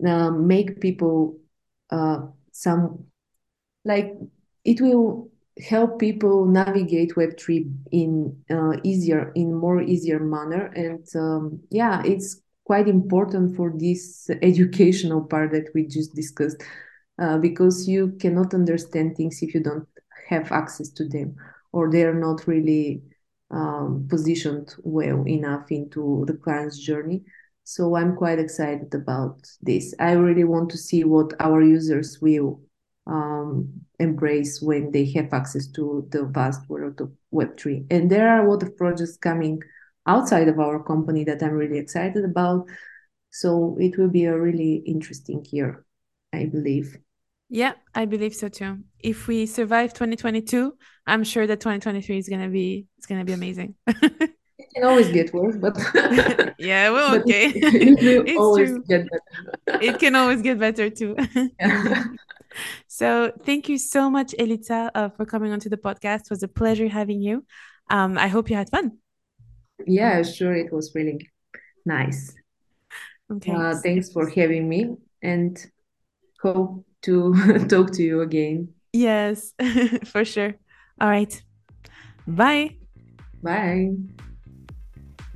uh, 0.06 0.32
make 0.32 0.80
people 0.82 1.40
uh, 1.90 2.28
some 2.52 3.06
like 3.86 4.14
it 4.64 4.80
will 4.82 5.30
help 5.60 6.00
people 6.00 6.46
navigate 6.46 7.16
web3 7.16 7.72
in 7.92 8.36
uh, 8.50 8.74
easier 8.84 9.32
in 9.36 9.54
more 9.54 9.82
easier 9.82 10.20
manner 10.20 10.68
and 10.76 11.06
um, 11.16 11.60
yeah 11.70 12.02
it's 12.06 12.42
quite 12.66 12.88
important 12.88 13.56
for 13.56 13.74
this 13.76 14.30
educational 14.42 15.22
part 15.22 15.52
that 15.52 15.70
we 15.74 15.86
just 15.88 16.14
discussed 16.16 16.62
uh, 17.20 17.38
because 17.38 17.88
you 17.88 18.16
cannot 18.20 18.54
understand 18.54 19.16
things 19.16 19.42
if 19.42 19.54
you 19.54 19.62
don't 19.62 19.88
have 20.28 20.52
access 20.52 20.90
to 20.90 21.08
them 21.08 21.36
or 21.74 21.92
they're 21.92 22.14
not 22.14 22.48
really 22.48 23.02
um, 23.52 24.08
positioned 24.10 24.74
well 24.84 25.28
enough 25.28 25.72
into 25.72 26.24
the 26.28 26.34
client's 26.34 26.78
journey 26.78 27.22
so 27.64 27.96
i'm 27.96 28.16
quite 28.16 28.40
excited 28.40 28.94
about 28.96 29.38
this 29.62 29.94
i 30.00 30.12
really 30.14 30.46
want 30.46 30.70
to 30.70 30.78
see 30.78 31.04
what 31.04 31.34
our 31.40 31.62
users 31.62 32.20
will 32.22 32.62
um, 33.08 33.68
embrace 34.00 34.62
when 34.62 34.92
they 34.92 35.06
have 35.12 35.34
access 35.34 35.68
to 35.68 36.08
the 36.12 36.26
vast 36.26 36.68
world 36.70 37.02
of 37.02 37.12
Web3. 37.34 37.88
And 37.90 38.10
there 38.10 38.30
are 38.30 38.46
a 38.46 38.50
lot 38.50 38.64
of 38.64 38.78
projects 38.78 39.18
coming 39.18 39.62
outside 40.06 40.48
of 40.48 40.60
our 40.60 40.84
company 40.84 41.24
that 41.26 41.44
I'm 41.44 41.54
really 41.54 41.78
excited 41.78 42.26
about. 42.26 42.68
So 43.30 43.78
it 43.80 43.98
will 43.98 44.10
be 44.10 44.26
a 44.26 44.38
really 44.38 44.76
interesting 44.86 45.46
year, 45.52 45.86
I 46.34 46.46
believe. 46.46 46.98
Yeah, 47.50 47.74
I 47.94 48.06
believe 48.06 48.34
so 48.34 48.48
too. 48.48 48.80
If 49.00 49.28
we 49.28 49.46
survive 49.46 49.94
2022, 49.94 50.74
I'm 51.06 51.24
sure 51.24 51.46
that 51.48 51.60
2023 51.60 52.18
is 52.18 52.30
gonna 52.30 52.50
be 52.50 52.88
it's 52.98 53.08
gonna 53.08 53.26
be 53.26 53.34
amazing. 53.34 53.76
it 53.88 54.70
can 54.74 54.84
always 54.86 55.10
get 55.10 55.34
worse, 55.34 55.58
but 55.58 55.78
yeah, 56.58 56.90
well, 56.90 57.16
okay. 57.20 57.48
It, 57.48 58.02
it 58.02 58.28
it's 58.28 58.40
always 58.40 58.70
true. 58.70 58.84
get 58.88 59.08
better. 59.10 59.84
it 59.84 60.00
can 60.00 60.16
always 60.16 60.42
get 60.42 60.60
better 60.60 60.90
too. 60.90 61.16
Yeah. 61.60 62.06
So 62.88 63.32
thank 63.46 63.70
you 63.70 63.78
so 63.78 64.10
much, 64.10 64.34
Elitsa, 64.38 64.92
uh, 64.94 65.10
for 65.10 65.26
coming 65.26 65.52
onto 65.52 65.70
the 65.70 65.78
podcast. 65.78 66.22
It 66.22 66.30
was 66.30 66.44
a 66.44 66.48
pleasure 66.48 66.88
having 66.88 67.22
you. 67.22 67.46
Um, 67.90 68.18
I 68.18 68.28
hope 68.28 68.50
you 68.50 68.56
had 68.56 68.70
fun. 68.70 68.98
Yeah, 69.88 70.22
sure. 70.24 70.54
It 70.54 70.72
was 70.72 70.94
really 70.96 71.30
nice. 71.86 72.34
Okay. 73.32 73.52
Uh, 73.52 73.76
thanks 73.76 74.12
for 74.12 74.30
having 74.30 74.68
me 74.68 74.96
and 75.22 75.58
hope 76.42 76.86
to 77.04 77.34
talk 77.70 77.92
to 77.94 78.04
you 78.04 78.22
again. 78.22 78.70
Yes, 78.94 79.54
for 80.06 80.26
sure. 80.26 80.56
All 81.00 81.10
right. 81.10 81.42
Bye. 82.28 82.76
Bye. 83.42 83.92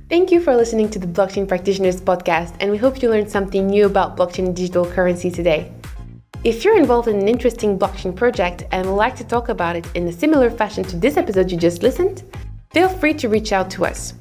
Thank 0.08 0.30
you 0.30 0.40
for 0.40 0.54
listening 0.54 0.88
to 0.90 1.00
the 1.00 1.06
Blockchain 1.06 1.48
Practitioners 1.48 2.00
podcast, 2.00 2.54
and 2.60 2.70
we 2.70 2.76
hope 2.76 3.02
you 3.02 3.10
learned 3.10 3.28
something 3.28 3.66
new 3.66 3.86
about 3.86 4.16
blockchain 4.16 4.46
and 4.46 4.54
digital 4.54 4.86
currency 4.86 5.30
today. 5.30 5.72
If 6.44 6.64
you're 6.64 6.78
involved 6.78 7.08
in 7.08 7.18
an 7.18 7.26
interesting 7.28 7.76
blockchain 7.76 8.14
project 8.14 8.62
and 8.70 8.86
would 8.86 8.94
like 8.94 9.16
to 9.16 9.24
talk 9.24 9.48
about 9.48 9.74
it 9.74 9.84
in 9.96 10.06
a 10.06 10.12
similar 10.12 10.48
fashion 10.48 10.84
to 10.84 10.96
this 10.96 11.16
episode 11.16 11.50
you 11.50 11.58
just 11.58 11.82
listened, 11.82 12.22
feel 12.70 12.88
free 12.88 13.14
to 13.14 13.28
reach 13.28 13.52
out 13.52 13.68
to 13.70 13.84
us. 13.84 14.14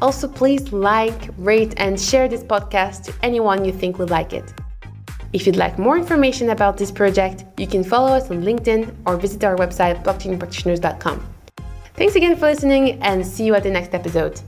Also, 0.00 0.26
please 0.26 0.72
like, 0.72 1.28
rate, 1.38 1.74
and 1.76 2.00
share 2.00 2.28
this 2.28 2.42
podcast 2.42 3.04
to 3.04 3.14
anyone 3.22 3.64
you 3.64 3.72
think 3.72 3.98
would 3.98 4.10
like 4.10 4.32
it. 4.32 4.52
If 5.32 5.46
you'd 5.46 5.56
like 5.56 5.78
more 5.78 5.96
information 5.96 6.50
about 6.50 6.76
this 6.76 6.90
project, 6.90 7.44
you 7.56 7.66
can 7.66 7.84
follow 7.84 8.08
us 8.08 8.30
on 8.30 8.42
LinkedIn 8.42 8.94
or 9.06 9.16
visit 9.16 9.44
our 9.44 9.56
website 9.56 10.02
blockchainpractitioners.com. 10.02 11.26
Thanks 11.94 12.14
again 12.16 12.36
for 12.36 12.46
listening 12.46 13.00
and 13.02 13.24
see 13.24 13.44
you 13.44 13.54
at 13.54 13.62
the 13.62 13.70
next 13.70 13.94
episode. 13.94 14.40